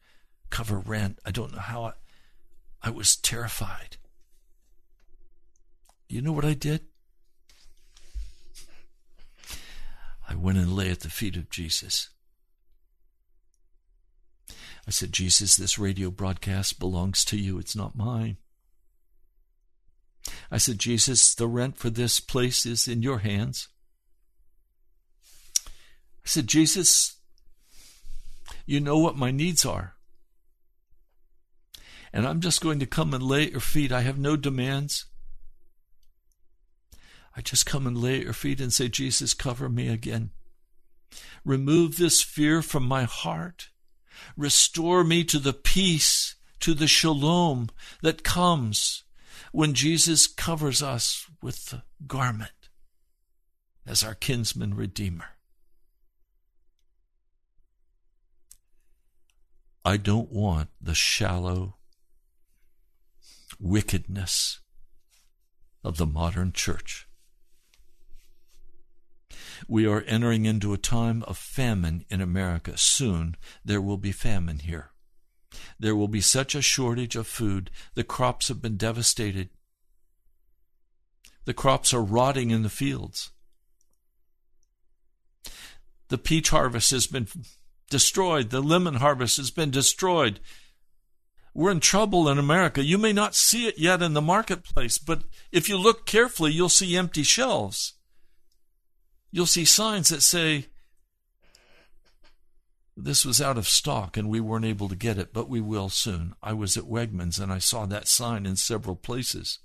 cover 0.51 0.79
rent. 0.79 1.19
I 1.27 1.33
don't 1.33 1.53
know 1.53 1.59
how 1.59 1.87
I, 1.87 1.93
I 2.81 2.91
was 2.91 3.17
terrified. 3.17 3.97
You 6.09 6.23
know 6.23 6.31
what 6.33 6.45
I 6.45 6.55
did? 6.55 6.83
I 10.29 10.37
went 10.37 10.59
and 10.59 10.77
lay 10.77 10.93
at 10.93 11.01
the 11.01 11.11
feet 11.11 11.37
of 11.37 11.51
Jesus. 11.51 12.11
I 14.87 14.91
said, 14.91 15.13
Jesus, 15.13 15.57
this 15.57 15.79
radio 15.79 16.11
broadcast 16.11 16.79
belongs 16.79 17.25
to 17.27 17.37
you. 17.37 17.59
It's 17.59 17.77
not 17.77 17.97
mine. 17.97 18.39
I 20.51 20.59
said, 20.59 20.79
Jesus, 20.79 21.35
the 21.35 21.47
rent 21.47 21.77
for 21.77 21.91
this 21.91 22.21
place 22.21 22.67
is 22.67 22.89
in 22.89 23.03
your 23.03 23.19
hands. 23.19 23.69
I 25.67 26.29
said, 26.29 26.47
Jesus, 26.47 27.17
you 28.67 28.81
know 28.81 28.99
what 28.99 29.17
my 29.17 29.31
needs 29.31 29.65
are. 29.65 29.95
And 32.13 32.27
I'm 32.27 32.41
just 32.41 32.61
going 32.61 32.81
to 32.81 32.87
come 32.87 33.15
and 33.15 33.23
lay 33.23 33.45
at 33.45 33.53
your 33.53 33.61
feet. 33.61 33.93
I 33.93 34.01
have 34.03 34.19
no 34.19 34.37
demands. 34.37 35.07
I 37.37 37.41
just 37.41 37.67
come 37.67 37.87
and 37.87 37.97
lay 37.97 38.19
at 38.19 38.25
your 38.25 38.33
feet 38.33 38.61
and 38.61 38.73
say, 38.73 38.89
Jesus, 38.89 39.33
cover 39.33 39.69
me 39.69 39.89
again. 39.89 40.31
Remove 41.45 41.97
this 41.97 42.21
fear 42.21 42.63
from 42.63 42.85
my 42.85 43.05
heart. 43.05 43.70
Restore 44.37 45.05
me 45.05 45.25
to 45.25 45.39
the 45.39 45.53
peace, 45.53 46.35
to 46.61 46.75
the 46.75 46.87
shalom 46.87 47.71
that 48.03 48.23
comes 48.23 49.05
when 49.53 49.75
Jesus 49.75 50.27
covers 50.27 50.83
us 50.83 51.27
with 51.43 51.67
the 51.67 51.83
garment 52.07 52.69
as 53.87 54.03
our 54.03 54.15
kinsman 54.15 54.75
redeemer. 54.75 55.31
I 59.85 59.97
don't 59.97 60.31
want 60.31 60.69
the 60.81 60.95
shallow 60.95 61.77
wickedness 63.59 64.61
of 65.83 65.97
the 65.97 66.07
modern 66.07 66.53
church. 66.53 67.09
We 69.69 69.87
are 69.87 70.03
entering 70.03 70.45
into 70.47 70.73
a 70.73 70.79
time 70.79 71.23
of 71.25 71.37
famine 71.37 72.05
in 72.09 72.21
America. 72.21 72.77
Soon 72.77 73.37
there 73.65 73.81
will 73.81 73.97
be 73.97 74.13
famine 74.13 74.61
here. 74.61 74.91
There 75.79 75.97
will 75.97 76.09
be 76.09 76.21
such 76.21 76.55
a 76.55 76.63
shortage 76.63 77.17
of 77.17 77.27
food. 77.27 77.71
The 77.95 78.05
crops 78.05 78.49
have 78.49 78.63
been 78.63 78.77
devastated. 78.77 79.51
The 81.45 81.55
crops 81.55 81.93
are 81.95 82.03
rotting 82.03 82.51
in 82.51 82.63
the 82.63 82.69
fields. 82.69 83.31
The 86.09 86.19
peach 86.19 86.51
harvest 86.51 86.91
has 86.91 87.07
been 87.07 87.29
destroyed. 87.89 88.51
The 88.51 88.61
lemon 88.61 88.97
harvest 88.97 89.37
has 89.39 89.51
been 89.51 89.71
destroyed. 89.71 90.41
We're 91.55 91.73
in 91.73 91.81
trouble 91.81 92.29
in 92.29 92.39
America. 92.39 92.85
You 92.85 92.99
may 92.99 93.13
not 93.13 93.35
see 93.35 93.67
it 93.67 93.79
yet 93.79 94.03
in 94.03 94.13
the 94.13 94.21
marketplace, 94.21 94.99
but 94.99 95.25
if 95.51 95.69
you 95.69 95.77
look 95.77 96.07
carefully, 96.07 96.53
you'll 96.53 96.69
see 96.69 96.97
empty 96.97 97.23
shelves. 97.23 97.95
You'll 99.31 99.47
see 99.47 99.65
signs 99.65 100.09
that 100.09 100.23
say, 100.23 100.67
this 102.97 103.25
was 103.25 103.41
out 103.41 103.57
of 103.57 103.69
stock 103.69 104.17
and 104.17 104.29
we 104.29 104.41
weren't 104.41 104.65
able 104.65 104.89
to 104.89 104.97
get 104.97 105.19
it, 105.19 105.33
but 105.33 105.49
we 105.49 105.61
will 105.61 105.89
soon. 105.89 106.35
I 106.43 106.53
was 106.53 106.77
at 106.77 106.85
Wegmans 106.85 107.41
and 107.41 107.53
I 107.53 107.59
saw 107.59 107.87
that 107.87 108.09
sign 108.09 108.45
in 108.45 108.57
several 108.57 108.97
places. 108.97 109.61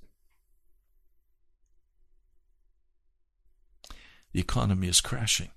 The 4.31 4.39
economy 4.39 4.87
is 4.87 5.01
crashing. 5.01 5.51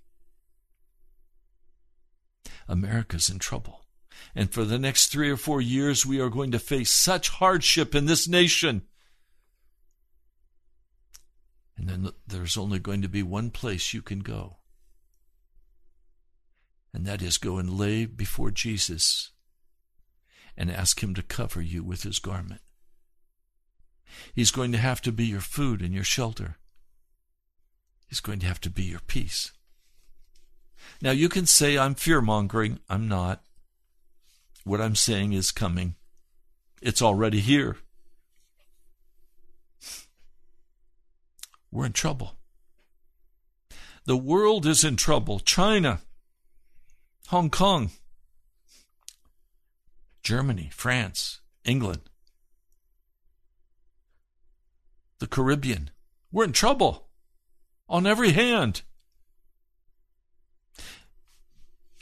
America's 2.68 3.28
in 3.28 3.38
trouble. 3.38 3.84
And 4.34 4.52
for 4.52 4.64
the 4.64 4.78
next 4.78 5.08
three 5.08 5.30
or 5.30 5.36
four 5.36 5.60
years, 5.60 6.06
we 6.06 6.20
are 6.20 6.28
going 6.28 6.50
to 6.52 6.58
face 6.58 6.90
such 6.90 7.28
hardship 7.28 7.94
in 7.94 8.06
this 8.06 8.28
nation. 8.28 8.82
And 11.78 11.88
then 11.88 12.10
there's 12.26 12.56
only 12.56 12.80
going 12.80 13.02
to 13.02 13.08
be 13.08 13.22
one 13.22 13.50
place 13.50 13.94
you 13.94 14.02
can 14.02 14.18
go. 14.18 14.56
And 16.92 17.06
that 17.06 17.22
is 17.22 17.38
go 17.38 17.58
and 17.58 17.78
lay 17.78 18.04
before 18.04 18.50
Jesus 18.50 19.30
and 20.56 20.70
ask 20.70 21.00
Him 21.02 21.14
to 21.14 21.22
cover 21.22 21.62
you 21.62 21.84
with 21.84 22.02
His 22.02 22.18
garment. 22.18 22.60
He's 24.34 24.50
going 24.50 24.72
to 24.72 24.78
have 24.78 25.00
to 25.02 25.12
be 25.12 25.26
your 25.26 25.40
food 25.40 25.80
and 25.80 25.94
your 25.94 26.04
shelter. 26.04 26.56
He's 28.08 28.20
going 28.20 28.40
to 28.40 28.46
have 28.46 28.60
to 28.62 28.70
be 28.70 28.84
your 28.84 29.00
peace. 29.06 29.52
Now, 31.00 31.10
you 31.12 31.28
can 31.28 31.46
say 31.46 31.78
I'm 31.78 31.94
fear 31.94 32.20
mongering. 32.20 32.80
I'm 32.88 33.06
not. 33.06 33.42
What 34.64 34.80
I'm 34.80 34.96
saying 34.96 35.32
is 35.32 35.52
coming, 35.52 35.94
it's 36.82 37.02
already 37.02 37.40
here. 37.40 37.76
We're 41.70 41.86
in 41.86 41.92
trouble. 41.92 42.36
The 44.04 44.16
world 44.16 44.64
is 44.64 44.84
in 44.84 44.96
trouble. 44.96 45.38
China, 45.40 46.00
Hong 47.28 47.50
Kong, 47.50 47.90
Germany, 50.22 50.70
France, 50.72 51.40
England, 51.64 52.00
the 55.18 55.26
Caribbean. 55.26 55.90
We're 56.32 56.44
in 56.44 56.52
trouble 56.52 57.08
on 57.88 58.06
every 58.06 58.32
hand. 58.32 58.82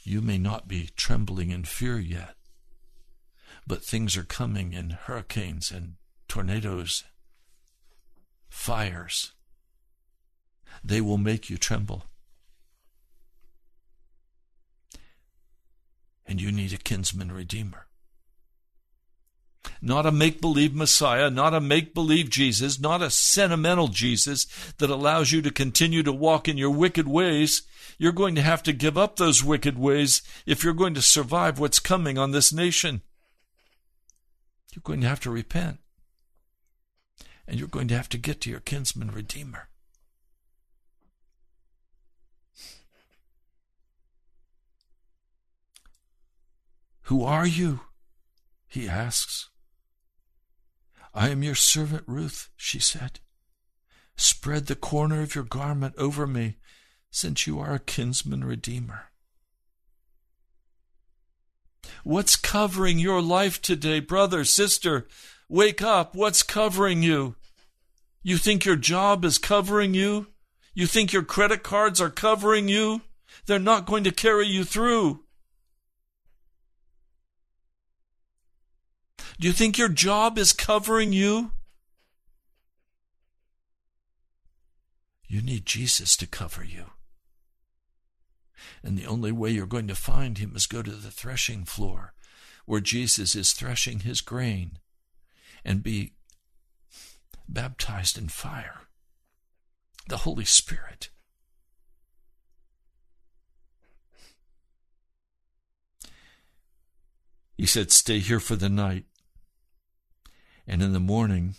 You 0.03 0.21
may 0.21 0.39
not 0.39 0.69
be 0.69 0.91
trembling 0.97 1.51
in 1.51 1.65
fear 1.65 1.99
yet, 1.99 2.37
but 3.67 3.83
things 3.83 4.17
are 4.17 4.23
coming 4.23 4.73
in 4.73 4.91
hurricanes 4.91 5.73
and 5.73 5.95
tornadoes, 6.29 7.03
fires. 8.49 9.33
They 10.85 11.01
will 11.01 11.19
make 11.19 11.51
you 11.51 11.57
tremble. 11.57 12.05
And 16.27 16.41
you 16.41 16.51
need 16.51 16.73
a 16.73 16.79
kinsman 16.79 17.31
redeemer. 17.33 17.87
Not 19.81 20.07
a 20.07 20.13
make 20.13 20.41
believe 20.41 20.75
Messiah, 20.75 21.31
not 21.31 21.55
a 21.55 21.61
make 21.61 21.95
believe 21.95 22.31
Jesus, 22.31 22.81
not 22.81 23.03
a 23.03 23.11
sentimental 23.11 23.89
Jesus 23.89 24.47
that 24.79 24.91
allows 24.91 25.33
you 25.33 25.43
to 25.43 25.51
continue 25.51 26.03
to 26.03 26.13
walk 26.13 26.49
in 26.49 26.57
your 26.57 26.71
wicked 26.71 27.07
ways. 27.07 27.63
You're 27.99 28.13
going 28.13 28.35
to 28.37 28.43
have 28.43 28.63
to 28.65 28.73
give 28.73 28.97
up 28.97 29.17
those 29.17 29.45
wicked 29.45 29.79
ways 29.79 30.23
if 30.45 30.65
you're 30.65 30.75
going 30.75 30.95
to 30.95 31.03
survive 31.03 31.59
what's 31.59 31.79
coming 31.79 32.19
on 32.19 32.31
this 32.31 32.53
nation. 32.53 33.03
You're 34.75 34.83
going 34.83 35.01
to 35.03 35.09
have 35.09 35.21
to 35.21 35.31
repent. 35.31 35.79
And 37.47 37.59
you're 37.59 37.69
going 37.69 37.89
to 37.89 37.97
have 37.97 38.09
to 38.11 38.19
get 38.19 38.41
to 38.43 38.51
your 38.51 38.61
kinsman 38.61 39.11
redeemer. 39.11 39.69
Who 47.07 47.23
are 47.23 47.47
you? 47.47 47.81
he 48.67 48.89
asks. 48.89 49.49
I 51.15 51.29
am 51.29 51.43
your 51.43 51.55
servant 51.55 52.03
Ruth, 52.07 52.51
she 52.57 52.81
said. 52.81 53.21
Spread 54.17 54.67
the 54.67 54.75
corner 54.75 55.23
of 55.23 55.35
your 55.35 55.45
garment 55.45 55.95
over 55.97 56.27
me, 56.27 56.57
since 57.11 57.47
you 57.47 57.61
are 57.61 57.75
a 57.75 57.79
kinsman 57.79 58.45
redeemer. 58.45 59.13
What's 62.03 62.35
covering 62.35 62.99
your 62.99 63.23
life 63.23 63.63
today, 63.63 64.01
brother, 64.01 64.45
sister? 64.45 65.07
Wake 65.49 65.81
up. 65.81 66.17
What's 66.17 66.43
covering 66.43 67.05
you? 67.05 67.37
You 68.25 68.37
think 68.37 68.65
your 68.65 68.77
job 68.77 69.25
is 69.25 69.39
covering 69.39 69.95
you? 69.95 70.27
You 70.75 70.87
think 70.87 71.13
your 71.13 71.23
credit 71.23 71.63
cards 71.63 72.01
are 72.01 72.11
covering 72.11 72.67
you? 72.69 73.03
They're 73.47 73.61
not 73.61 73.87
going 73.87 74.03
to 74.05 74.11
carry 74.11 74.49
you 74.49 74.65
through. 74.65 75.23
Do 79.39 79.47
you 79.47 79.53
think 79.53 79.77
your 79.77 79.89
job 79.89 80.39
is 80.39 80.53
covering 80.53 81.13
you? 81.13 81.53
You 85.29 85.43
need 85.43 85.67
Jesus 85.67 86.17
to 86.19 86.27
cover 86.27 86.65
you. 86.65 86.87
And 88.83 88.97
the 88.97 89.07
only 89.07 89.33
way 89.33 89.51
you're 89.51 89.67
going 89.67 89.89
to 89.89 89.95
find 89.95 90.39
him 90.39 90.55
is 90.55 90.67
go 90.67 90.83
to 90.83 90.91
the 90.91 91.11
threshing 91.11 91.65
floor 91.65 92.15
where 92.65 92.81
Jesus 92.81 93.35
is 93.35 93.53
threshing 93.53 94.01
his 94.01 94.21
grain 94.21 94.79
and 95.65 95.83
be 95.83 96.13
baptized 97.49 98.17
in 98.17 98.29
fire. 98.29 98.83
The 100.09 100.19
Holy 100.19 100.45
Spirit. 100.45 101.11
He 107.57 107.67
said, 107.67 107.91
Stay 107.91 108.21
here 108.21 108.39
for 108.39 108.55
the 108.55 108.69
night. 108.69 109.05
And 110.67 110.83
in 110.83 110.93
the 110.93 111.01
morning, 111.01 111.55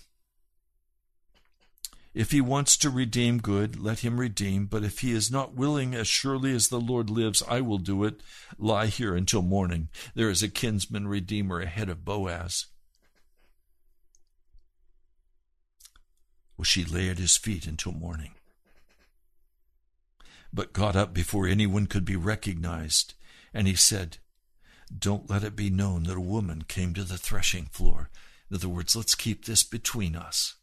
If 2.13 2.31
he 2.31 2.41
wants 2.41 2.77
to 2.77 2.89
redeem, 2.89 3.37
good, 3.37 3.79
let 3.79 3.99
him 3.99 4.19
redeem. 4.19 4.65
But 4.65 4.83
if 4.83 5.01
he 5.01 5.11
is 5.11 5.29
not 5.29 5.53
willing, 5.53 5.93
as 5.93 6.07
surely 6.07 6.51
as 6.51 6.69
the 6.69 6.79
Lord 6.79 7.11
lives, 7.11 7.43
I 7.47 7.61
will 7.61 7.77
do 7.77 8.03
it. 8.05 8.21
Lie 8.57 8.87
here 8.87 9.15
until 9.15 9.43
morning. 9.43 9.89
There 10.15 10.31
is 10.31 10.41
a 10.41 10.49
kinsman 10.49 11.07
redeemer 11.07 11.61
ahead 11.61 11.89
of 11.89 12.03
Boaz. 12.03 12.65
Well, 16.57 16.65
she 16.65 16.83
lay 16.83 17.07
at 17.07 17.19
his 17.19 17.37
feet 17.37 17.67
until 17.67 17.91
morning, 17.91 18.31
but 20.51 20.73
got 20.73 20.95
up 20.95 21.13
before 21.13 21.45
anyone 21.45 21.85
could 21.85 22.03
be 22.03 22.15
recognized. 22.15 23.13
And 23.53 23.67
he 23.67 23.75
said, 23.75 24.17
Don't 24.97 25.29
let 25.29 25.43
it 25.43 25.55
be 25.55 25.69
known 25.69 26.03
that 26.05 26.17
a 26.17 26.21
woman 26.21 26.63
came 26.67 26.95
to 26.95 27.03
the 27.03 27.19
threshing 27.19 27.65
floor. 27.65 28.09
In 28.49 28.55
other 28.55 28.69
words, 28.69 28.95
let's 28.95 29.15
keep 29.15 29.45
this 29.45 29.63
between 29.63 30.15
us. 30.15 30.55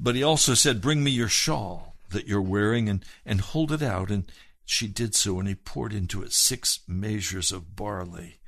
But 0.00 0.14
he 0.14 0.22
also 0.22 0.54
said, 0.54 0.80
Bring 0.80 1.02
me 1.02 1.10
your 1.10 1.28
shawl 1.28 1.96
that 2.10 2.26
you're 2.26 2.40
wearing 2.40 2.88
and, 2.88 3.04
and 3.26 3.40
hold 3.40 3.72
it 3.72 3.82
out. 3.82 4.10
And 4.10 4.30
she 4.64 4.86
did 4.86 5.14
so, 5.14 5.38
and 5.38 5.48
he 5.48 5.54
poured 5.54 5.92
into 5.92 6.22
it 6.22 6.32
six 6.32 6.80
measures 6.86 7.50
of 7.50 7.74
barley 7.74 8.38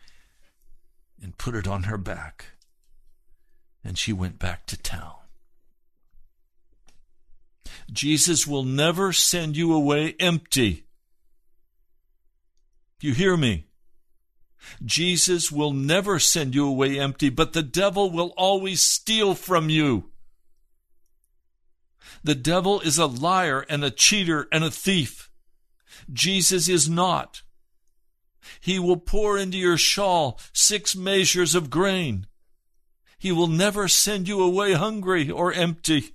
and 1.21 1.37
put 1.37 1.55
it 1.55 1.67
on 1.67 1.85
her 1.85 1.99
back. 1.99 2.47
And 3.83 3.99
she 3.99 4.13
went 4.13 4.39
back 4.39 4.67
to 4.67 4.77
town. 4.77 5.15
Jesus 7.93 8.47
will 8.47 8.63
never 8.63 9.13
send 9.13 9.57
you 9.57 9.73
away 9.73 10.15
empty. 10.21 10.85
You 13.01 13.15
hear 13.15 13.37
me? 13.37 13.65
Jesus 14.85 15.51
will 15.51 15.73
never 15.73 16.19
send 16.19 16.55
you 16.55 16.67
away 16.67 16.99
empty, 16.99 17.29
but 17.29 17.53
the 17.53 17.63
devil 17.63 18.11
will 18.11 18.33
always 18.37 18.83
steal 18.83 19.35
from 19.35 19.69
you. 19.69 20.11
The 22.23 22.35
devil 22.35 22.81
is 22.81 22.99
a 22.99 23.07
liar 23.07 23.65
and 23.69 23.85
a 23.85 23.91
cheater 23.91 24.49
and 24.53 24.63
a 24.63 24.71
thief. 24.71 25.31
Jesus 26.13 26.69
is 26.69 26.89
not. 26.89 27.43
He 28.61 28.79
will 28.79 28.97
pour 28.97 29.39
into 29.39 29.59
your 29.59 29.79
shawl 29.79 30.39
six 30.53 30.95
measures 30.95 31.55
of 31.55 31.71
grain. 31.71 32.27
He 33.19 33.33
will 33.33 33.47
never 33.47 33.89
send 33.89 34.29
you 34.29 34.43
away 34.43 34.73
hungry 34.73 35.31
or 35.31 35.53
empty. 35.53 36.15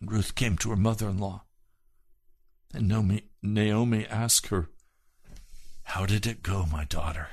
Ruth 0.00 0.34
came 0.34 0.56
to 0.58 0.70
her 0.70 0.76
mother 0.76 1.08
in 1.08 1.18
law, 1.18 1.44
and 2.72 2.88
Naomi, 2.88 3.24
Naomi 3.42 4.06
asked 4.06 4.46
her, 4.48 4.70
How 5.88 6.04
did 6.04 6.26
it 6.26 6.42
go, 6.42 6.66
my 6.70 6.84
daughter? 6.84 7.28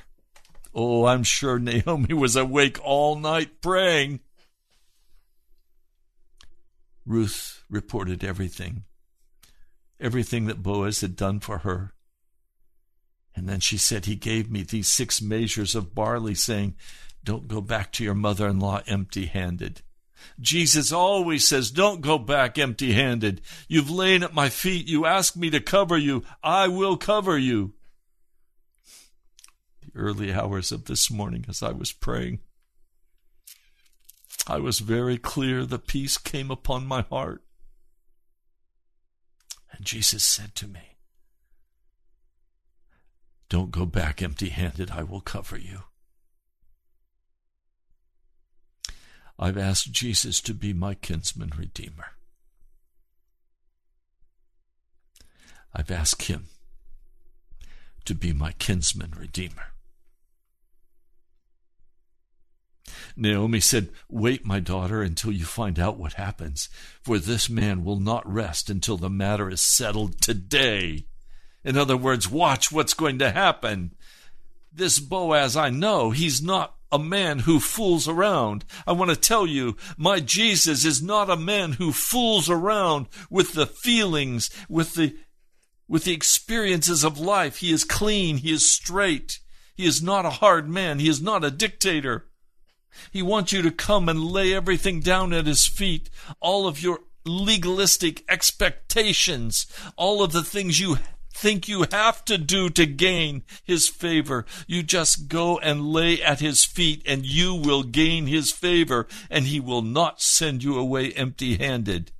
Oh, 0.74 1.04
I'm 1.04 1.24
sure 1.24 1.58
Naomi 1.58 2.14
was 2.14 2.36
awake 2.36 2.78
all 2.82 3.14
night 3.14 3.60
praying. 3.60 4.20
Ruth 7.04 7.62
reported 7.68 8.24
everything, 8.24 8.84
everything 10.00 10.46
that 10.46 10.62
Boaz 10.62 11.02
had 11.02 11.16
done 11.16 11.38
for 11.38 11.58
her. 11.58 11.92
And 13.34 13.46
then 13.46 13.60
she 13.60 13.76
said, 13.76 14.06
He 14.06 14.16
gave 14.16 14.50
me 14.50 14.62
these 14.62 14.88
six 14.88 15.20
measures 15.20 15.74
of 15.74 15.94
barley, 15.94 16.34
saying, 16.34 16.76
Don't 17.22 17.48
go 17.48 17.60
back 17.60 17.92
to 17.92 18.04
your 18.04 18.14
mother 18.14 18.48
in 18.48 18.58
law 18.58 18.80
empty 18.86 19.26
handed. 19.26 19.82
Jesus 20.40 20.92
always 20.92 21.46
says, 21.46 21.70
Don't 21.70 22.00
go 22.00 22.16
back 22.16 22.56
empty 22.56 22.94
handed. 22.94 23.42
You've 23.68 23.90
lain 23.90 24.22
at 24.22 24.32
my 24.32 24.48
feet. 24.48 24.88
You 24.88 25.04
ask 25.04 25.36
me 25.36 25.50
to 25.50 25.60
cover 25.60 25.98
you. 25.98 26.24
I 26.42 26.68
will 26.68 26.96
cover 26.96 27.36
you. 27.36 27.74
Early 29.96 30.30
hours 30.32 30.72
of 30.72 30.84
this 30.84 31.10
morning, 31.10 31.46
as 31.48 31.62
I 31.62 31.72
was 31.72 31.90
praying, 31.90 32.40
I 34.46 34.58
was 34.58 34.80
very 34.80 35.16
clear. 35.16 35.64
The 35.64 35.78
peace 35.78 36.18
came 36.18 36.50
upon 36.50 36.86
my 36.86 37.00
heart. 37.02 37.42
And 39.72 39.86
Jesus 39.86 40.22
said 40.22 40.54
to 40.56 40.68
me, 40.68 40.98
Don't 43.48 43.70
go 43.70 43.86
back 43.86 44.20
empty 44.20 44.50
handed. 44.50 44.90
I 44.90 45.02
will 45.02 45.22
cover 45.22 45.56
you. 45.56 45.84
I've 49.38 49.58
asked 49.58 49.92
Jesus 49.92 50.40
to 50.42 50.52
be 50.52 50.72
my 50.74 50.94
kinsman 50.94 51.52
redeemer. 51.56 52.12
I've 55.74 55.90
asked 55.90 56.22
him 56.22 56.48
to 58.04 58.14
be 58.14 58.32
my 58.32 58.52
kinsman 58.52 59.12
redeemer. 59.18 59.72
Naomi 63.16 63.60
said, 63.60 63.88
Wait, 64.10 64.44
my 64.44 64.60
daughter, 64.60 65.02
until 65.02 65.32
you 65.32 65.44
find 65.44 65.78
out 65.78 65.98
what 65.98 66.14
happens, 66.14 66.68
for 67.02 67.18
this 67.18 67.48
man 67.48 67.82
will 67.82 67.98
not 67.98 68.30
rest 68.30 68.68
until 68.68 68.98
the 68.98 69.08
matter 69.08 69.48
is 69.48 69.60
settled 69.60 70.20
today. 70.20 71.06
In 71.64 71.76
other 71.76 71.96
words, 71.96 72.30
watch 72.30 72.70
what's 72.70 72.94
going 72.94 73.18
to 73.20 73.30
happen. 73.30 73.94
This 74.72 75.00
Boaz 75.00 75.56
I 75.56 75.70
know, 75.70 76.10
he's 76.10 76.42
not 76.42 76.76
a 76.92 76.98
man 76.98 77.40
who 77.40 77.58
fools 77.58 78.06
around. 78.06 78.64
I 78.86 78.92
want 78.92 79.10
to 79.10 79.16
tell 79.16 79.46
you, 79.46 79.76
my 79.96 80.20
Jesus 80.20 80.84
is 80.84 81.02
not 81.02 81.30
a 81.30 81.36
man 81.36 81.72
who 81.72 81.92
fools 81.92 82.48
around 82.48 83.06
with 83.30 83.54
the 83.54 83.66
feelings, 83.66 84.50
with 84.68 84.94
the 84.94 85.16
with 85.88 86.04
the 86.04 86.12
experiences 86.12 87.04
of 87.04 87.18
life. 87.18 87.58
He 87.58 87.72
is 87.72 87.84
clean, 87.84 88.38
he 88.38 88.52
is 88.52 88.68
straight. 88.68 89.38
He 89.74 89.86
is 89.86 90.02
not 90.02 90.24
a 90.24 90.30
hard 90.30 90.68
man, 90.68 90.98
he 90.98 91.08
is 91.08 91.20
not 91.20 91.44
a 91.44 91.50
dictator. 91.50 92.26
He 93.10 93.22
wants 93.22 93.52
you 93.52 93.62
to 93.62 93.70
come 93.70 94.08
and 94.08 94.24
lay 94.24 94.52
everything 94.52 95.00
down 95.00 95.32
at 95.32 95.46
his 95.46 95.66
feet, 95.66 96.10
all 96.40 96.66
of 96.66 96.82
your 96.82 97.00
legalistic 97.24 98.24
expectations, 98.28 99.66
all 99.96 100.22
of 100.22 100.32
the 100.32 100.44
things 100.44 100.80
you 100.80 100.98
think 101.36 101.68
you 101.68 101.84
have 101.92 102.24
to 102.24 102.38
do 102.38 102.70
to 102.70 102.86
gain 102.86 103.42
his 103.62 103.88
favor. 103.88 104.46
You 104.66 104.82
just 104.82 105.28
go 105.28 105.58
and 105.58 105.92
lay 105.92 106.22
at 106.22 106.40
his 106.40 106.64
feet 106.64 107.02
and 107.04 107.26
you 107.26 107.54
will 107.54 107.82
gain 107.82 108.26
his 108.26 108.50
favor 108.50 109.06
and 109.28 109.44
he 109.44 109.60
will 109.60 109.82
not 109.82 110.22
send 110.22 110.64
you 110.64 110.78
away 110.78 111.12
empty 111.12 111.56
handed. 111.56 112.10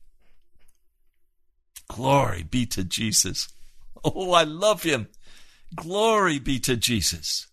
Glory 1.89 2.43
be 2.43 2.67
to 2.67 2.85
Jesus. 2.85 3.49
Oh, 4.05 4.33
I 4.33 4.45
love 4.45 4.83
him. 4.83 5.09
Glory 5.75 6.39
be 6.39 6.59
to 6.61 6.77
Jesus. 6.77 7.47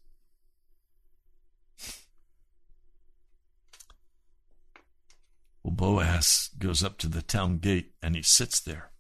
Well, 5.64 5.72
Boaz 5.72 6.50
goes 6.60 6.84
up 6.84 6.98
to 7.00 7.08
the 7.08 7.22
town 7.22 7.60
gate 7.60 7.94
and 8.02 8.16
he 8.16 8.22
sits 8.22 8.60
there. 8.60 8.92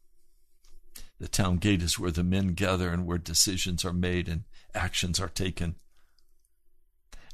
The 1.19 1.27
town 1.27 1.57
gate 1.57 1.81
is 1.81 1.99
where 1.99 2.11
the 2.11 2.23
men 2.23 2.49
gather 2.49 2.89
and 2.89 3.05
where 3.05 3.17
decisions 3.17 3.85
are 3.85 3.93
made 3.93 4.27
and 4.27 4.43
actions 4.73 5.19
are 5.19 5.29
taken. 5.29 5.75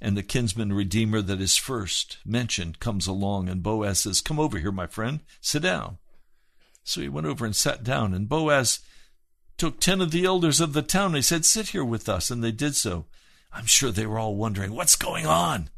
And 0.01 0.15
the 0.15 0.23
kinsman 0.23 0.73
redeemer 0.73 1.21
that 1.21 1.41
is 1.41 1.57
first 1.57 2.19
mentioned 2.25 2.79
comes 2.79 3.05
along, 3.05 3.49
and 3.49 3.61
Boaz 3.61 4.01
says, 4.01 4.21
Come 4.21 4.39
over 4.39 4.57
here, 4.57 4.71
my 4.71 4.87
friend, 4.87 5.19
sit 5.41 5.61
down. 5.61 5.97
So 6.83 7.01
he 7.01 7.09
went 7.09 7.27
over 7.27 7.45
and 7.45 7.55
sat 7.55 7.83
down, 7.83 8.13
and 8.13 8.29
Boaz 8.29 8.79
took 9.57 9.79
ten 9.79 9.99
of 9.99 10.11
the 10.11 10.23
elders 10.23 10.61
of 10.61 10.73
the 10.73 10.81
town. 10.81 11.15
He 11.15 11.21
said, 11.21 11.45
Sit 11.45 11.69
here 11.69 11.83
with 11.83 12.07
us. 12.07 12.31
And 12.31 12.43
they 12.43 12.51
did 12.51 12.75
so. 12.75 13.05
I'm 13.51 13.65
sure 13.65 13.91
they 13.91 14.05
were 14.05 14.19
all 14.19 14.35
wondering, 14.35 14.71
What's 14.73 14.95
going 14.95 15.25
on? 15.25 15.69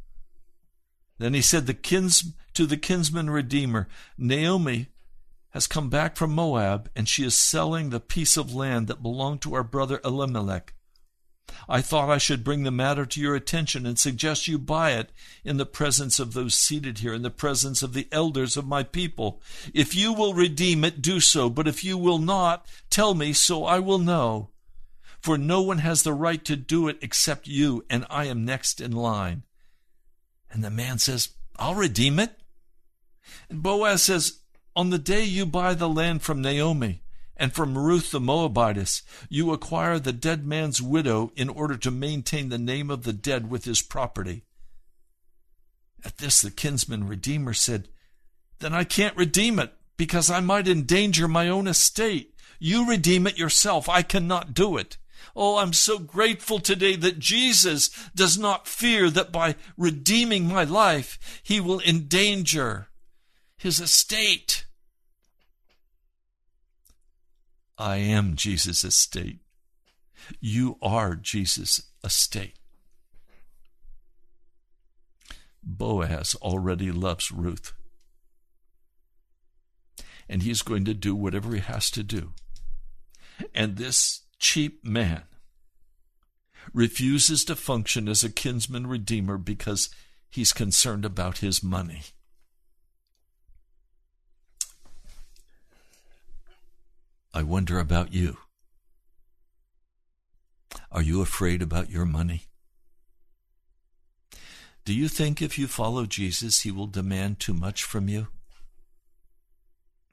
Then 1.21 1.35
he 1.35 1.41
said 1.43 1.67
the 1.67 1.75
kins, 1.75 2.33
to 2.55 2.65
the 2.65 2.77
kinsman 2.77 3.29
redeemer, 3.29 3.87
Naomi 4.17 4.87
has 5.51 5.67
come 5.67 5.87
back 5.87 6.15
from 6.15 6.33
Moab, 6.33 6.89
and 6.95 7.07
she 7.07 7.23
is 7.23 7.35
selling 7.35 7.91
the 7.91 7.99
piece 7.99 8.37
of 8.37 8.55
land 8.55 8.87
that 8.87 9.03
belonged 9.03 9.43
to 9.43 9.53
our 9.53 9.61
brother 9.61 10.01
Elimelech. 10.03 10.73
I 11.69 11.81
thought 11.81 12.09
I 12.09 12.17
should 12.17 12.43
bring 12.43 12.63
the 12.63 12.71
matter 12.71 13.05
to 13.05 13.21
your 13.21 13.35
attention 13.35 13.85
and 13.85 13.99
suggest 13.99 14.47
you 14.47 14.57
buy 14.57 14.93
it 14.93 15.11
in 15.45 15.57
the 15.57 15.65
presence 15.67 16.17
of 16.19 16.33
those 16.33 16.55
seated 16.55 16.97
here, 16.97 17.13
in 17.13 17.21
the 17.21 17.29
presence 17.29 17.83
of 17.83 17.93
the 17.93 18.07
elders 18.11 18.57
of 18.57 18.65
my 18.65 18.81
people. 18.81 19.43
If 19.75 19.93
you 19.93 20.13
will 20.13 20.33
redeem 20.33 20.83
it, 20.83 21.03
do 21.03 21.19
so, 21.19 21.51
but 21.51 21.67
if 21.67 21.83
you 21.83 21.99
will 21.99 22.17
not, 22.17 22.65
tell 22.89 23.13
me, 23.13 23.31
so 23.33 23.63
I 23.65 23.77
will 23.77 23.99
know. 23.99 24.49
For 25.19 25.37
no 25.37 25.61
one 25.61 25.77
has 25.77 26.01
the 26.01 26.13
right 26.13 26.43
to 26.45 26.55
do 26.55 26.87
it 26.87 26.97
except 27.03 27.45
you, 27.45 27.85
and 27.91 28.07
I 28.09 28.25
am 28.25 28.43
next 28.43 28.81
in 28.81 28.91
line. 28.91 29.43
And 30.51 30.63
the 30.63 30.69
man 30.69 30.99
says, 30.99 31.29
I'll 31.57 31.75
redeem 31.75 32.19
it. 32.19 32.31
And 33.49 33.63
Boaz 33.63 34.03
says, 34.03 34.39
on 34.75 34.89
the 34.89 34.99
day 34.99 35.23
you 35.23 35.45
buy 35.45 35.73
the 35.73 35.89
land 35.89 36.21
from 36.21 36.41
Naomi 36.41 37.03
and 37.35 37.53
from 37.53 37.77
Ruth 37.77 38.11
the 38.11 38.19
Moabitess, 38.19 39.01
you 39.29 39.51
acquire 39.51 39.99
the 39.99 40.13
dead 40.13 40.45
man's 40.45 40.81
widow 40.81 41.31
in 41.35 41.49
order 41.49 41.75
to 41.77 41.91
maintain 41.91 42.49
the 42.49 42.57
name 42.57 42.89
of 42.89 43.03
the 43.03 43.13
dead 43.13 43.49
with 43.49 43.65
his 43.65 43.81
property. 43.81 44.43
At 46.05 46.17
this, 46.17 46.41
the 46.41 46.51
kinsman 46.51 47.07
redeemer 47.07 47.53
said, 47.53 47.89
Then 48.59 48.73
I 48.73 48.83
can't 48.83 49.17
redeem 49.17 49.59
it 49.59 49.73
because 49.97 50.31
I 50.31 50.39
might 50.39 50.67
endanger 50.67 51.27
my 51.27 51.47
own 51.49 51.67
estate. 51.67 52.33
You 52.59 52.87
redeem 52.87 53.27
it 53.27 53.37
yourself. 53.37 53.89
I 53.89 54.01
cannot 54.01 54.53
do 54.53 54.77
it. 54.77 54.97
Oh, 55.35 55.57
I'm 55.57 55.73
so 55.73 55.99
grateful 55.99 56.59
today 56.59 56.95
that 56.97 57.19
Jesus 57.19 57.89
does 58.15 58.37
not 58.37 58.67
fear 58.67 59.09
that 59.09 59.31
by 59.31 59.55
redeeming 59.77 60.47
my 60.47 60.63
life, 60.63 61.41
he 61.43 61.59
will 61.59 61.81
endanger 61.81 62.87
his 63.57 63.79
estate. 63.79 64.65
I 67.77 67.97
am 67.97 68.35
Jesus' 68.35 68.83
estate. 68.83 69.39
You 70.39 70.77
are 70.81 71.15
Jesus' 71.15 71.81
estate. 72.03 72.55
Boaz 75.63 76.35
already 76.41 76.91
loves 76.91 77.31
Ruth. 77.31 77.73
And 80.27 80.43
he's 80.43 80.61
going 80.61 80.85
to 80.85 80.93
do 80.93 81.15
whatever 81.15 81.53
he 81.53 81.59
has 81.59 81.91
to 81.91 82.03
do. 82.03 82.33
And 83.53 83.77
this 83.77 84.21
cheap 84.41 84.83
man 84.83 85.21
refuses 86.73 87.45
to 87.45 87.55
function 87.55 88.09
as 88.09 88.23
a 88.23 88.29
kinsman 88.29 88.87
redeemer 88.87 89.37
because 89.37 89.89
he's 90.29 90.51
concerned 90.51 91.05
about 91.05 91.37
his 91.37 91.63
money. 91.63 92.01
I 97.33 97.43
wonder 97.43 97.79
about 97.79 98.13
you. 98.13 98.37
Are 100.91 101.01
you 101.01 101.21
afraid 101.21 101.61
about 101.61 101.89
your 101.89 102.05
money? 102.05 102.43
Do 104.83 104.93
you 104.93 105.07
think 105.07 105.41
if 105.41 105.57
you 105.57 105.67
follow 105.67 106.05
Jesus, 106.05 106.61
he 106.61 106.71
will 106.71 106.87
demand 106.87 107.39
too 107.39 107.53
much 107.53 107.83
from 107.83 108.09
you? 108.09 108.27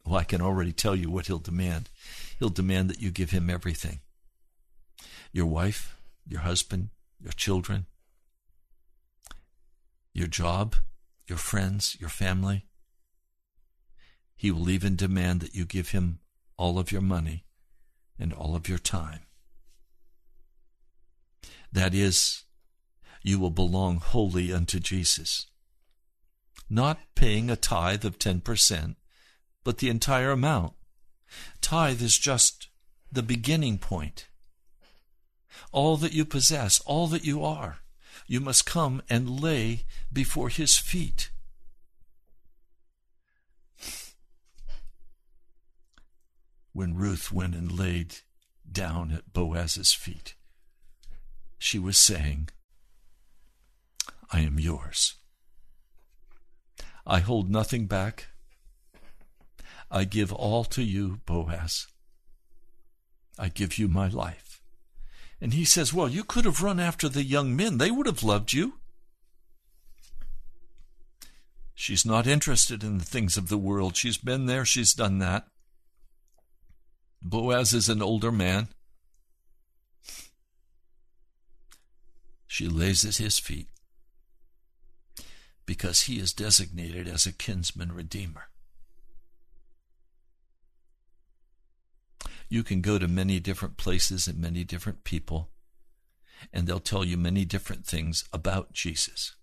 Well, 0.05 0.17
I 0.17 0.25
can 0.25 0.43
already 0.43 0.73
tell 0.73 0.95
you 0.95 1.11
what 1.11 1.27
he'll 1.27 1.39
demand. 1.39 1.89
He'll 2.39 2.51
demand 2.51 2.91
that 2.91 3.01
you 3.01 3.11
give 3.11 3.31
him 3.31 3.51
everything 3.51 4.01
your 5.33 5.47
wife, 5.47 5.97
your 6.27 6.41
husband, 6.41 6.91
your 7.21 7.33
children, 7.33 7.87
your 10.13 10.27
job, 10.27 10.77
your 11.27 11.39
friends, 11.39 11.97
your 12.01 12.11
family. 12.11 12.67
He 14.37 14.51
will 14.51 14.71
even 14.71 14.97
demand 14.97 15.41
that 15.41 15.55
you 15.55 15.65
give 15.65 15.91
him 15.91 16.21
all 16.57 16.79
of 16.79 16.93
your 16.93 17.03
money 17.03 17.45
and 18.19 18.33
all 18.33 18.55
of 18.55 18.69
your 18.69 18.79
time. 18.79 19.21
That 21.73 21.95
is, 21.95 22.45
you 23.23 23.39
will 23.39 23.51
belong 23.51 23.99
wholly 23.99 24.53
unto 24.53 24.79
Jesus. 24.79 25.47
Not 26.71 26.99
paying 27.15 27.51
a 27.51 27.57
tithe 27.57 28.05
of 28.05 28.19
10%, 28.19 28.97
but 29.65 29.79
the 29.79 29.89
entire 29.89 30.31
amount. 30.31 30.75
Tithe 31.61 32.03
is 32.03 32.19
just 32.19 32.69
the 33.11 33.23
beginning 33.23 33.79
point. 33.79 34.29
All 35.73 35.97
that 35.97 36.13
you 36.13 36.25
possess, 36.25 36.81
all 36.81 37.07
that 37.09 37.25
you 37.25 37.45
are, 37.45 37.79
you 38.27 38.41
must 38.41 38.67
come 38.67 39.03
and 39.09 39.41
lay 39.41 39.85
before 40.13 40.49
his 40.49 40.77
feet. 40.79 41.31
When 46.73 46.95
Ruth 46.95 47.33
went 47.33 47.55
and 47.55 47.73
laid 47.73 48.17
down 48.71 49.11
at 49.11 49.33
Boaz's 49.33 49.93
feet, 49.93 50.35
she 51.59 51.79
was 51.79 51.99
saying, 51.99 52.51
I 54.31 54.41
am 54.41 54.61
yours. 54.61 55.15
I 57.07 57.21
hold 57.21 57.51
nothing 57.51 57.87
back. 57.87 58.29
I 59.91 60.05
give 60.05 60.33
all 60.33 60.65
to 60.65 60.83
you, 60.83 61.21
Boaz. 61.25 61.87
I 63.39 63.49
give 63.49 63.79
you 63.79 63.89
my 63.89 64.09
life. 64.09 64.48
And 65.41 65.55
he 65.55 65.65
says, 65.65 65.95
Well, 65.95 66.09
you 66.09 66.25
could 66.25 66.45
have 66.45 66.63
run 66.63 66.81
after 66.81 67.09
the 67.09 67.23
young 67.23 67.55
men. 67.55 67.79
They 67.79 67.91
would 67.91 68.07
have 68.07 68.23
loved 68.23 68.53
you. 68.53 68.75
She's 71.75 72.05
not 72.05 72.27
interested 72.27 72.83
in 72.83 72.99
the 72.99 73.05
things 73.05 73.37
of 73.37 73.49
the 73.49 73.59
world. 73.59 73.97
She's 73.97 74.19
been 74.19 74.47
there, 74.47 74.65
she's 74.65 74.93
done 74.93 75.19
that. 75.21 75.47
Boaz 77.23 77.73
is 77.73 77.89
an 77.89 78.03
older 78.03 78.33
man. 78.33 78.69
She 82.49 82.67
lays 82.67 83.05
at 83.05 83.17
his 83.17 83.39
feet 83.39 83.69
because 85.67 86.03
he 86.03 86.19
is 86.19 86.33
designated 86.33 87.07
as 87.07 87.27
a 87.27 87.33
kinsman 87.33 87.93
redeemer. 87.93 88.49
You 92.49 92.63
can 92.63 92.81
go 92.81 92.99
to 92.99 93.09
many 93.09 93.41
different 93.41 93.77
places 93.77 94.27
and 94.27 94.39
many 94.39 94.65
different 94.65 95.05
people, 95.05 95.51
and 96.53 96.67
they'll 96.67 96.81
tell 96.81 97.05
you 97.05 97.17
many 97.17 97.45
different 97.45 97.85
things 97.85 98.25
about 98.33 98.73
Jesus. 98.73 99.35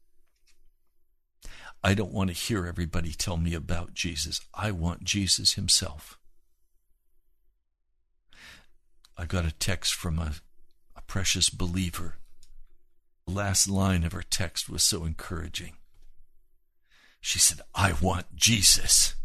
I 1.83 1.93
don't 1.93 2.11
want 2.11 2.29
to 2.29 2.35
hear 2.35 2.65
everybody 2.65 3.11
tell 3.11 3.37
me 3.37 3.53
about 3.53 3.93
Jesus. 3.93 4.41
I 4.55 4.71
want 4.71 5.03
Jesus 5.03 5.53
himself. 5.53 6.17
I 9.15 9.25
got 9.25 9.45
a 9.45 9.51
text 9.51 9.93
from 9.93 10.17
a, 10.17 10.33
a 10.95 11.01
precious 11.01 11.49
believer. 11.49 12.15
The 13.27 13.33
last 13.33 13.69
line 13.69 14.03
of 14.03 14.13
her 14.13 14.23
text 14.23 14.67
was 14.67 14.83
so 14.83 15.05
encouraging. 15.05 15.73
She 17.21 17.39
said, 17.39 17.61
I 17.73 17.93
want 17.93 18.35
Jesus. 18.35 19.15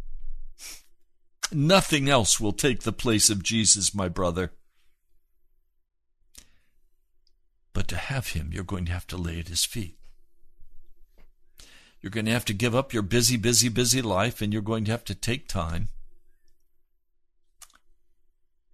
Nothing 1.53 2.09
else 2.09 2.39
will 2.39 2.53
take 2.53 2.83
the 2.83 2.93
place 2.93 3.29
of 3.29 3.43
Jesus, 3.43 3.95
my 3.95 4.09
brother. 4.09 4.53
But 7.73 7.89
to 7.89 7.97
have 7.97 8.29
him, 8.29 8.51
you're 8.53 8.65
going 8.65 8.85
to 8.87 8.93
have 8.93 9.07
to 9.09 9.17
lay 9.17 9.41
at 9.41 9.49
his 9.49 9.65
feet. 9.65 9.97
You're 12.01 12.11
going 12.11 12.27
to 12.27 12.33
have 12.33 12.45
to 12.47 12.55
give 12.55 12.75
up 12.75 12.93
your 12.93 13.03
busy, 13.03 13.37
busy, 13.37 13.69
busy 13.69 14.01
life, 14.01 14.41
and 14.41 14.53
you're 14.53 14.63
going 14.63 14.85
to 14.85 14.91
have 14.91 15.05
to 15.05 15.15
take 15.15 15.49
time. 15.49 15.89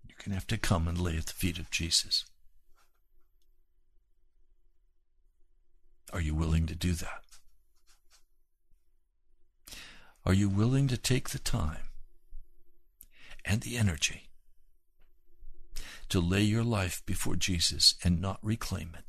You're 0.07 0.18
going 0.18 0.31
to 0.31 0.37
have 0.37 0.47
to 0.49 0.59
come 0.59 0.87
and 0.87 0.99
lay 0.99 1.16
at 1.16 1.27
the 1.27 1.33
feet 1.33 1.59
of 1.59 1.70
Jesus. 1.70 2.24
Are 6.12 6.20
you 6.20 6.35
willing 6.35 6.66
to 6.66 6.74
do 6.74 6.93
that? 6.93 7.22
Are 10.24 10.35
you 10.35 10.49
willing 10.49 10.89
to 10.89 10.97
take 10.97 11.31
the 11.31 11.39
time 11.39 11.86
and 13.47 13.62
the 13.62 13.78
energy 13.78 14.28
to 16.09 16.20
lay 16.20 16.42
your 16.42 16.64
life 16.64 17.03
before 17.07 17.36
Jesus 17.36 17.94
and 18.05 18.20
not 18.20 18.38
reclaim 18.42 18.90
it, 18.97 19.05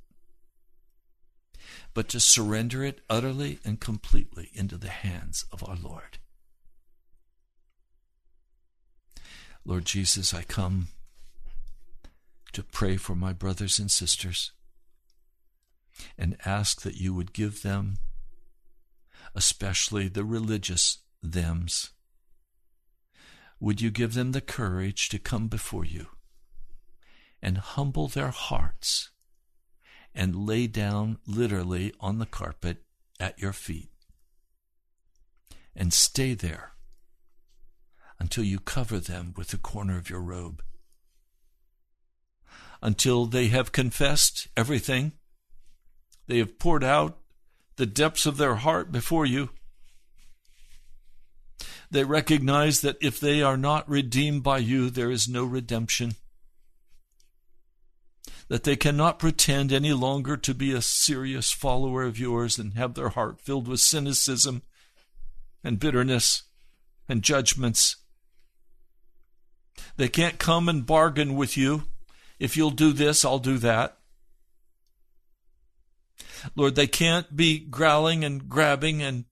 but 1.94 2.08
to 2.10 2.20
surrender 2.20 2.84
it 2.84 3.02
utterly 3.10 3.60
and 3.66 3.80
completely 3.80 4.50
into 4.54 4.78
the 4.78 4.90
hands 4.90 5.46
of 5.52 5.68
our 5.68 5.76
Lord? 5.76 6.20
Lord 9.66 9.86
Jesus, 9.86 10.34
I 10.34 10.44
come 10.44 10.88
to 12.54 12.64
pray 12.64 12.96
for 12.96 13.16
my 13.16 13.34
brothers 13.34 13.80
and 13.80 13.92
sisters 13.92 14.54
and 16.18 16.38
ask 16.46 16.82
that 16.82 16.96
you 16.96 17.14
would 17.14 17.34
give 17.34 17.64
them, 17.64 17.98
especially 19.36 20.08
the 20.08 20.24
religious 20.24 21.00
thems. 21.24 21.92
Would 23.60 23.82
you 23.82 23.90
give 23.90 24.14
them 24.14 24.32
the 24.32 24.42
courage 24.42 25.10
to 25.10 25.20
come 25.20 25.48
before 25.48 25.84
you 25.84 26.08
and 27.42 27.58
humble 27.58 28.08
their 28.08 28.30
hearts 28.30 29.10
and 30.14 30.48
lay 30.48 30.68
down 30.68 31.18
literally 31.26 31.94
on 32.00 32.20
the 32.20 32.26
carpet 32.26 32.84
at 33.20 33.40
your 33.40 33.54
feet 33.54 33.90
and 35.76 35.94
stay 35.94 36.34
there 36.34 36.74
until 38.20 38.44
you 38.44 38.60
cover 38.60 39.00
them 39.00 39.34
with 39.36 39.50
the 39.50 39.58
corner 39.58 39.98
of 39.98 40.10
your 40.10 40.22
robe? 40.22 40.62
Until 42.82 43.26
they 43.26 43.48
have 43.48 43.72
confessed 43.72 44.48
everything, 44.56 45.14
they 46.28 46.38
have 46.38 46.60
poured 46.60 46.84
out 46.84 47.20
the 47.78 47.88
depths 47.88 48.26
of 48.26 48.38
their 48.38 48.56
heart 48.56 48.92
before 48.92 49.26
you 49.26 49.50
they 51.90 52.04
recognize 52.04 52.82
that 52.82 52.98
if 53.02 53.20
they 53.20 53.42
are 53.42 53.58
not 53.58 53.90
redeemed 53.90 54.44
by 54.44 54.58
you, 54.58 54.90
there 54.90 55.12
is 55.12 55.28
no 55.28 55.44
redemption. 55.46 56.16
That 58.50 58.64
they 58.64 58.76
cannot 58.76 59.20
pretend 59.20 59.72
any 59.72 59.94
longer 59.94 60.38
to 60.38 60.54
be 60.54 60.74
a 60.74 60.82
serious 60.82 61.52
follower 61.52 62.04
of 62.04 62.20
yours 62.20 62.58
and 62.58 62.74
have 62.74 62.94
their 62.94 63.10
heart 63.10 63.42
filled 63.42 63.68
with 63.68 63.80
cynicism 63.80 64.64
and 65.64 65.80
bitterness 65.80 66.44
and 67.10 67.24
judgments. 67.24 67.98
They 69.96 70.10
can't 70.10 70.40
come 70.40 70.70
and 70.70 70.86
bargain 70.86 71.36
with 71.36 71.58
you. 71.58 71.84
If 72.40 72.56
you'll 72.56 72.72
do 72.72 72.94
this, 72.94 73.26
I'll 73.26 73.40
do 73.40 73.58
that. 73.60 73.98
Lord, 76.56 76.76
they 76.76 76.88
can't 76.88 77.36
be 77.36 77.60
growling 77.60 78.24
and 78.24 78.48
grabbing 78.48 79.02
and 79.02 79.26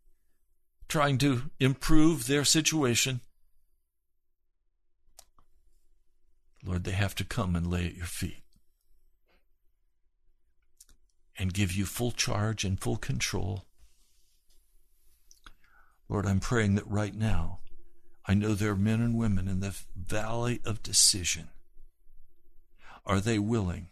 trying 0.87 1.17
to 1.19 1.49
improve 1.59 2.27
their 2.27 2.45
situation. 2.45 3.21
Lord, 6.63 6.83
they 6.83 6.91
have 6.91 7.15
to 7.15 7.23
come 7.23 7.55
and 7.55 7.67
lay 7.67 7.85
at 7.85 7.95
your 7.95 8.05
feet 8.05 8.43
and 11.37 11.53
give 11.53 11.73
you 11.73 11.85
full 11.85 12.11
charge 12.11 12.63
and 12.63 12.79
full 12.79 12.97
control. 12.97 13.65
Lord, 16.07 16.25
I'm 16.25 16.39
praying 16.39 16.75
that 16.75 16.87
right 16.87 17.13
now, 17.13 17.59
I 18.25 18.33
know 18.33 18.53
there 18.53 18.71
are 18.71 18.77
men 18.77 19.01
and 19.01 19.15
women 19.15 19.47
in 19.47 19.59
the 19.59 19.75
valley 19.95 20.61
of 20.65 20.81
decision. 20.81 21.49
Are 23.05 23.19
they 23.19 23.37
willing 23.37 23.89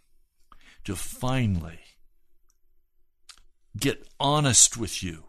to 0.85 0.95
finally 0.95 1.79
get 3.77 4.07
honest 4.19 4.77
with 4.77 5.03
you 5.03 5.25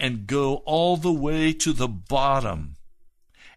and 0.00 0.26
go 0.26 0.56
all 0.64 0.96
the 0.96 1.12
way 1.12 1.52
to 1.52 1.72
the 1.72 1.86
bottom 1.86 2.74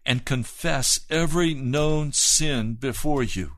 and 0.04 0.26
confess 0.26 1.00
every 1.08 1.54
known 1.54 2.12
sin 2.12 2.74
before 2.74 3.22
you 3.22 3.52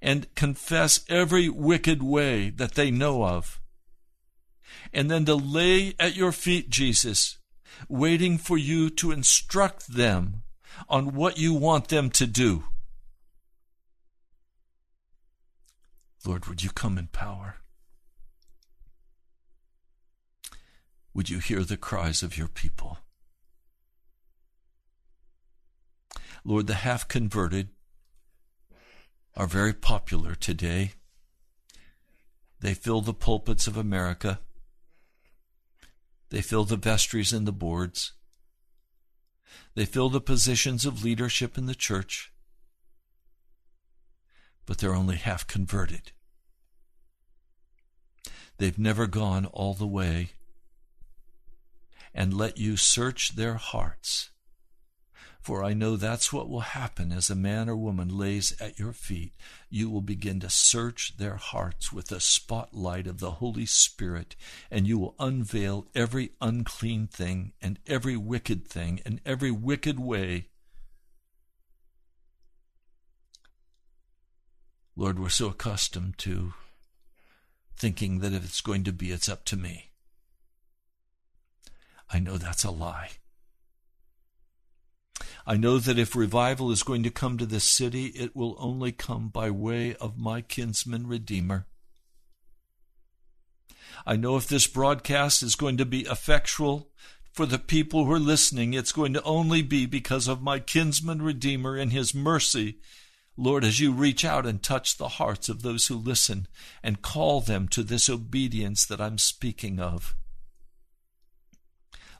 and 0.00 0.32
confess 0.34 1.04
every 1.08 1.48
wicked 1.48 2.02
way 2.02 2.50
that 2.50 2.74
they 2.74 2.90
know 2.90 3.24
of. 3.24 3.60
And 4.92 5.10
then 5.10 5.24
to 5.24 5.34
lay 5.34 5.94
at 5.98 6.14
your 6.14 6.32
feet, 6.32 6.70
Jesus, 6.70 7.38
waiting 7.88 8.38
for 8.38 8.56
you 8.56 8.88
to 8.90 9.10
instruct 9.10 9.88
them 9.92 10.42
on 10.88 11.14
what 11.14 11.38
you 11.38 11.54
want 11.54 11.88
them 11.88 12.10
to 12.10 12.26
do. 12.26 12.64
Lord, 16.24 16.46
would 16.46 16.62
you 16.62 16.70
come 16.70 16.98
in 16.98 17.08
power? 17.08 17.56
Would 21.16 21.30
you 21.30 21.38
hear 21.38 21.64
the 21.64 21.78
cries 21.78 22.22
of 22.22 22.36
your 22.36 22.46
people? 22.46 22.98
Lord, 26.44 26.66
the 26.66 26.74
half 26.74 27.08
converted 27.08 27.70
are 29.34 29.46
very 29.46 29.72
popular 29.72 30.34
today. 30.34 30.92
They 32.60 32.74
fill 32.74 33.00
the 33.00 33.14
pulpits 33.14 33.66
of 33.66 33.78
America. 33.78 34.40
They 36.28 36.42
fill 36.42 36.64
the 36.64 36.76
vestries 36.76 37.32
and 37.32 37.46
the 37.46 37.50
boards. 37.50 38.12
They 39.74 39.86
fill 39.86 40.10
the 40.10 40.20
positions 40.20 40.84
of 40.84 41.02
leadership 41.02 41.56
in 41.56 41.64
the 41.64 41.74
church. 41.74 42.30
But 44.66 44.76
they're 44.76 44.94
only 44.94 45.16
half 45.16 45.46
converted. 45.46 46.12
They've 48.58 48.78
never 48.78 49.06
gone 49.06 49.46
all 49.46 49.72
the 49.72 49.86
way 49.86 50.32
and 52.16 52.34
let 52.34 52.58
you 52.58 52.76
search 52.76 53.36
their 53.36 53.54
hearts 53.54 54.30
for 55.46 55.62
I 55.62 55.74
know 55.74 55.94
that's 55.94 56.32
what 56.32 56.48
will 56.48 56.58
happen 56.58 57.12
as 57.12 57.30
a 57.30 57.36
man 57.36 57.68
or 57.68 57.76
woman 57.76 58.08
lays 58.08 58.60
at 58.60 58.80
your 58.80 58.92
feet. 58.92 59.32
You 59.70 59.88
will 59.88 60.00
begin 60.00 60.40
to 60.40 60.50
search 60.50 61.18
their 61.18 61.36
hearts 61.36 61.92
with 61.92 62.08
the 62.08 62.18
spotlight 62.18 63.06
of 63.06 63.20
the 63.20 63.30
Holy 63.30 63.64
Spirit, 63.64 64.34
and 64.72 64.88
you 64.88 64.98
will 64.98 65.14
unveil 65.20 65.86
every 65.94 66.32
unclean 66.40 67.06
thing 67.06 67.52
and 67.62 67.78
every 67.86 68.16
wicked 68.16 68.66
thing 68.66 69.00
and 69.06 69.20
every 69.24 69.52
wicked 69.52 70.00
way. 70.00 70.48
Lord, 74.96 75.20
we're 75.20 75.28
so 75.28 75.50
accustomed 75.50 76.18
to 76.18 76.54
thinking 77.76 78.18
that 78.18 78.32
if 78.32 78.44
it's 78.44 78.60
going 78.60 78.82
to 78.82 78.92
be, 78.92 79.12
it's 79.12 79.28
up 79.28 79.44
to 79.44 79.56
me. 79.56 79.92
I 82.12 82.18
know 82.18 82.36
that's 82.36 82.64
a 82.64 82.70
lie. 82.70 83.10
I 85.46 85.56
know 85.56 85.78
that 85.78 85.98
if 85.98 86.16
revival 86.16 86.72
is 86.72 86.82
going 86.82 87.04
to 87.04 87.10
come 87.10 87.38
to 87.38 87.46
this 87.46 87.64
city, 87.64 88.06
it 88.06 88.34
will 88.34 88.56
only 88.58 88.90
come 88.90 89.28
by 89.28 89.50
way 89.50 89.94
of 89.96 90.18
my 90.18 90.40
kinsman 90.40 91.06
Redeemer. 91.06 91.66
I 94.04 94.16
know 94.16 94.36
if 94.36 94.48
this 94.48 94.66
broadcast 94.66 95.42
is 95.42 95.54
going 95.54 95.76
to 95.76 95.86
be 95.86 96.00
effectual 96.00 96.90
for 97.32 97.46
the 97.46 97.58
people 97.58 98.04
who 98.04 98.12
are 98.12 98.18
listening, 98.18 98.74
it's 98.74 98.92
going 98.92 99.12
to 99.12 99.22
only 99.22 99.62
be 99.62 99.86
because 99.86 100.26
of 100.26 100.42
my 100.42 100.58
kinsman 100.58 101.22
Redeemer 101.22 101.76
and 101.76 101.92
his 101.92 102.14
mercy. 102.14 102.78
Lord, 103.36 103.62
as 103.62 103.78
you 103.78 103.92
reach 103.92 104.24
out 104.24 104.46
and 104.46 104.62
touch 104.62 104.96
the 104.96 105.08
hearts 105.08 105.48
of 105.48 105.62
those 105.62 105.86
who 105.86 105.94
listen 105.94 106.48
and 106.82 107.02
call 107.02 107.40
them 107.40 107.68
to 107.68 107.82
this 107.82 108.08
obedience 108.08 108.84
that 108.86 109.00
I'm 109.00 109.18
speaking 109.18 109.78
of. 109.78 110.16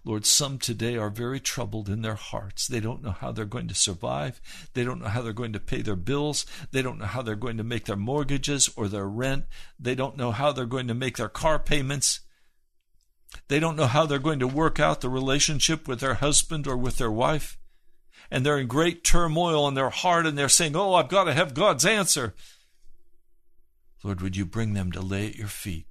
Lord, 0.06 0.24
some 0.24 0.58
today 0.60 0.96
are 0.96 1.10
very 1.10 1.40
troubled 1.40 1.88
in 1.88 2.02
their 2.02 2.14
hearts. 2.14 2.68
They 2.68 2.78
don't 2.78 3.02
know 3.02 3.10
how 3.10 3.32
they're 3.32 3.44
going 3.44 3.66
to 3.66 3.74
survive. 3.74 4.40
They 4.72 4.84
don't 4.84 5.00
know 5.00 5.08
how 5.08 5.20
they're 5.20 5.32
going 5.32 5.52
to 5.54 5.58
pay 5.58 5.82
their 5.82 5.96
bills. 5.96 6.46
They 6.70 6.80
don't 6.80 6.98
know 6.98 7.06
how 7.06 7.22
they're 7.22 7.34
going 7.34 7.56
to 7.56 7.64
make 7.64 7.86
their 7.86 7.96
mortgages 7.96 8.70
or 8.76 8.86
their 8.86 9.08
rent. 9.08 9.46
They 9.80 9.96
don't 9.96 10.16
know 10.16 10.30
how 10.30 10.52
they're 10.52 10.64
going 10.64 10.86
to 10.86 10.94
make 10.94 11.16
their 11.16 11.28
car 11.28 11.58
payments. 11.58 12.20
They 13.48 13.58
don't 13.58 13.74
know 13.74 13.88
how 13.88 14.06
they're 14.06 14.20
going 14.20 14.38
to 14.38 14.46
work 14.46 14.78
out 14.78 15.00
the 15.00 15.08
relationship 15.08 15.88
with 15.88 15.98
their 15.98 16.14
husband 16.14 16.68
or 16.68 16.76
with 16.76 16.98
their 16.98 17.10
wife. 17.10 17.58
And 18.30 18.46
they're 18.46 18.58
in 18.58 18.68
great 18.68 19.02
turmoil 19.02 19.66
in 19.66 19.74
their 19.74 19.90
heart 19.90 20.24
and 20.24 20.38
they're 20.38 20.48
saying, 20.48 20.76
Oh, 20.76 20.94
I've 20.94 21.08
got 21.08 21.24
to 21.24 21.34
have 21.34 21.52
God's 21.52 21.84
answer. 21.84 22.32
Lord, 24.04 24.20
would 24.20 24.36
you 24.36 24.46
bring 24.46 24.74
them 24.74 24.92
to 24.92 25.00
lay 25.00 25.26
at 25.26 25.34
your 25.34 25.48
feet 25.48 25.86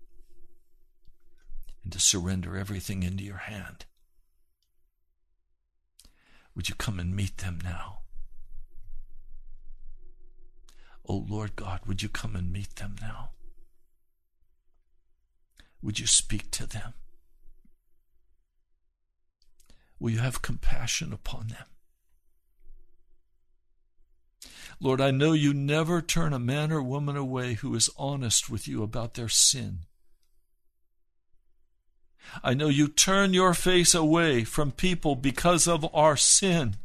and 1.83 1.91
to 1.91 1.99
surrender 1.99 2.55
everything 2.55 3.03
into 3.03 3.25
your 3.25 3.39
hand? 3.39 3.83
Would 6.55 6.69
you 6.69 6.75
come 6.75 6.99
and 6.99 7.15
meet 7.15 7.37
them 7.37 7.59
now? 7.63 7.99
Oh 11.07 11.25
Lord 11.27 11.55
God, 11.55 11.81
would 11.85 12.01
you 12.01 12.09
come 12.09 12.35
and 12.35 12.51
meet 12.51 12.77
them 12.77 12.95
now? 13.01 13.31
Would 15.81 15.99
you 15.99 16.07
speak 16.07 16.49
to 16.51 16.65
them? 16.65 16.93
Will 19.99 20.11
you 20.11 20.19
have 20.19 20.41
compassion 20.41 21.13
upon 21.13 21.47
them? 21.49 21.65
Lord, 24.79 24.99
I 24.99 25.11
know 25.11 25.33
you 25.33 25.53
never 25.53 26.01
turn 26.01 26.33
a 26.33 26.39
man 26.39 26.71
or 26.71 26.81
woman 26.81 27.15
away 27.15 27.53
who 27.53 27.75
is 27.75 27.89
honest 27.97 28.49
with 28.49 28.67
you 28.67 28.83
about 28.83 29.13
their 29.13 29.29
sin. 29.29 29.85
I 32.43 32.53
know 32.53 32.67
you 32.67 32.87
turn 32.87 33.33
your 33.33 33.53
face 33.53 33.93
away 33.93 34.43
from 34.43 34.71
people 34.71 35.15
because 35.15 35.67
of 35.67 35.85
our 35.93 36.17
sin. 36.17 36.75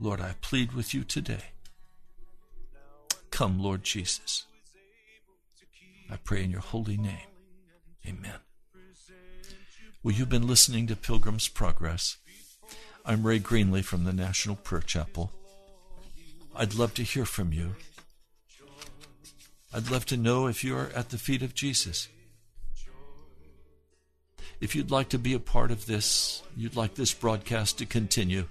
Lord, 0.00 0.20
I 0.20 0.34
plead 0.40 0.72
with 0.72 0.94
you 0.94 1.04
today. 1.04 1.52
Come, 3.30 3.60
Lord 3.60 3.82
Jesus. 3.82 4.44
I 6.10 6.16
pray 6.16 6.44
in 6.44 6.50
your 6.50 6.60
holy 6.60 6.96
name. 6.96 7.28
Amen. 8.06 8.40
Well, 10.02 10.14
you've 10.14 10.28
been 10.28 10.46
listening 10.46 10.86
to 10.86 10.96
Pilgrim's 10.96 11.48
Progress. 11.48 12.16
I'm 13.04 13.26
Ray 13.26 13.40
Greenley 13.40 13.84
from 13.84 14.04
the 14.04 14.12
National 14.12 14.56
Prayer 14.56 14.80
Chapel. 14.80 15.32
I'd 16.54 16.74
love 16.74 16.94
to 16.94 17.02
hear 17.02 17.24
from 17.24 17.52
you. 17.52 17.74
I'd 19.72 19.90
love 19.90 20.06
to 20.06 20.16
know 20.16 20.46
if 20.46 20.64
you 20.64 20.76
are 20.76 20.90
at 20.94 21.10
the 21.10 21.18
feet 21.18 21.42
of 21.42 21.54
Jesus. 21.54 22.08
If 24.60 24.74
you'd 24.74 24.90
like 24.90 25.08
to 25.10 25.18
be 25.18 25.34
a 25.34 25.38
part 25.38 25.70
of 25.70 25.86
this, 25.86 26.42
you'd 26.56 26.74
like 26.74 26.94
this 26.94 27.14
broadcast 27.14 27.78
to 27.78 27.86
continue, 27.86 28.46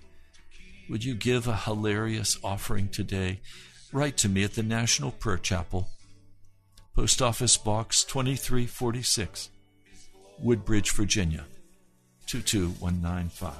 would 0.90 1.04
you 1.04 1.16
give 1.16 1.48
a 1.48 1.56
hilarious 1.56 2.38
offering 2.44 2.88
today? 2.88 3.42
Write 3.92 4.16
to 4.18 4.30
me 4.30 4.44
at 4.44 4.54
the 4.54 4.64
National 4.64 5.12
Prayer 5.12 5.38
Chapel, 5.38 5.90
Post 6.96 7.22
Office 7.22 7.58
Box 7.58 8.06
2346, 8.06 9.50
Woodbridge, 10.40 10.92
Virginia 10.92 11.44
22195. 12.28 13.54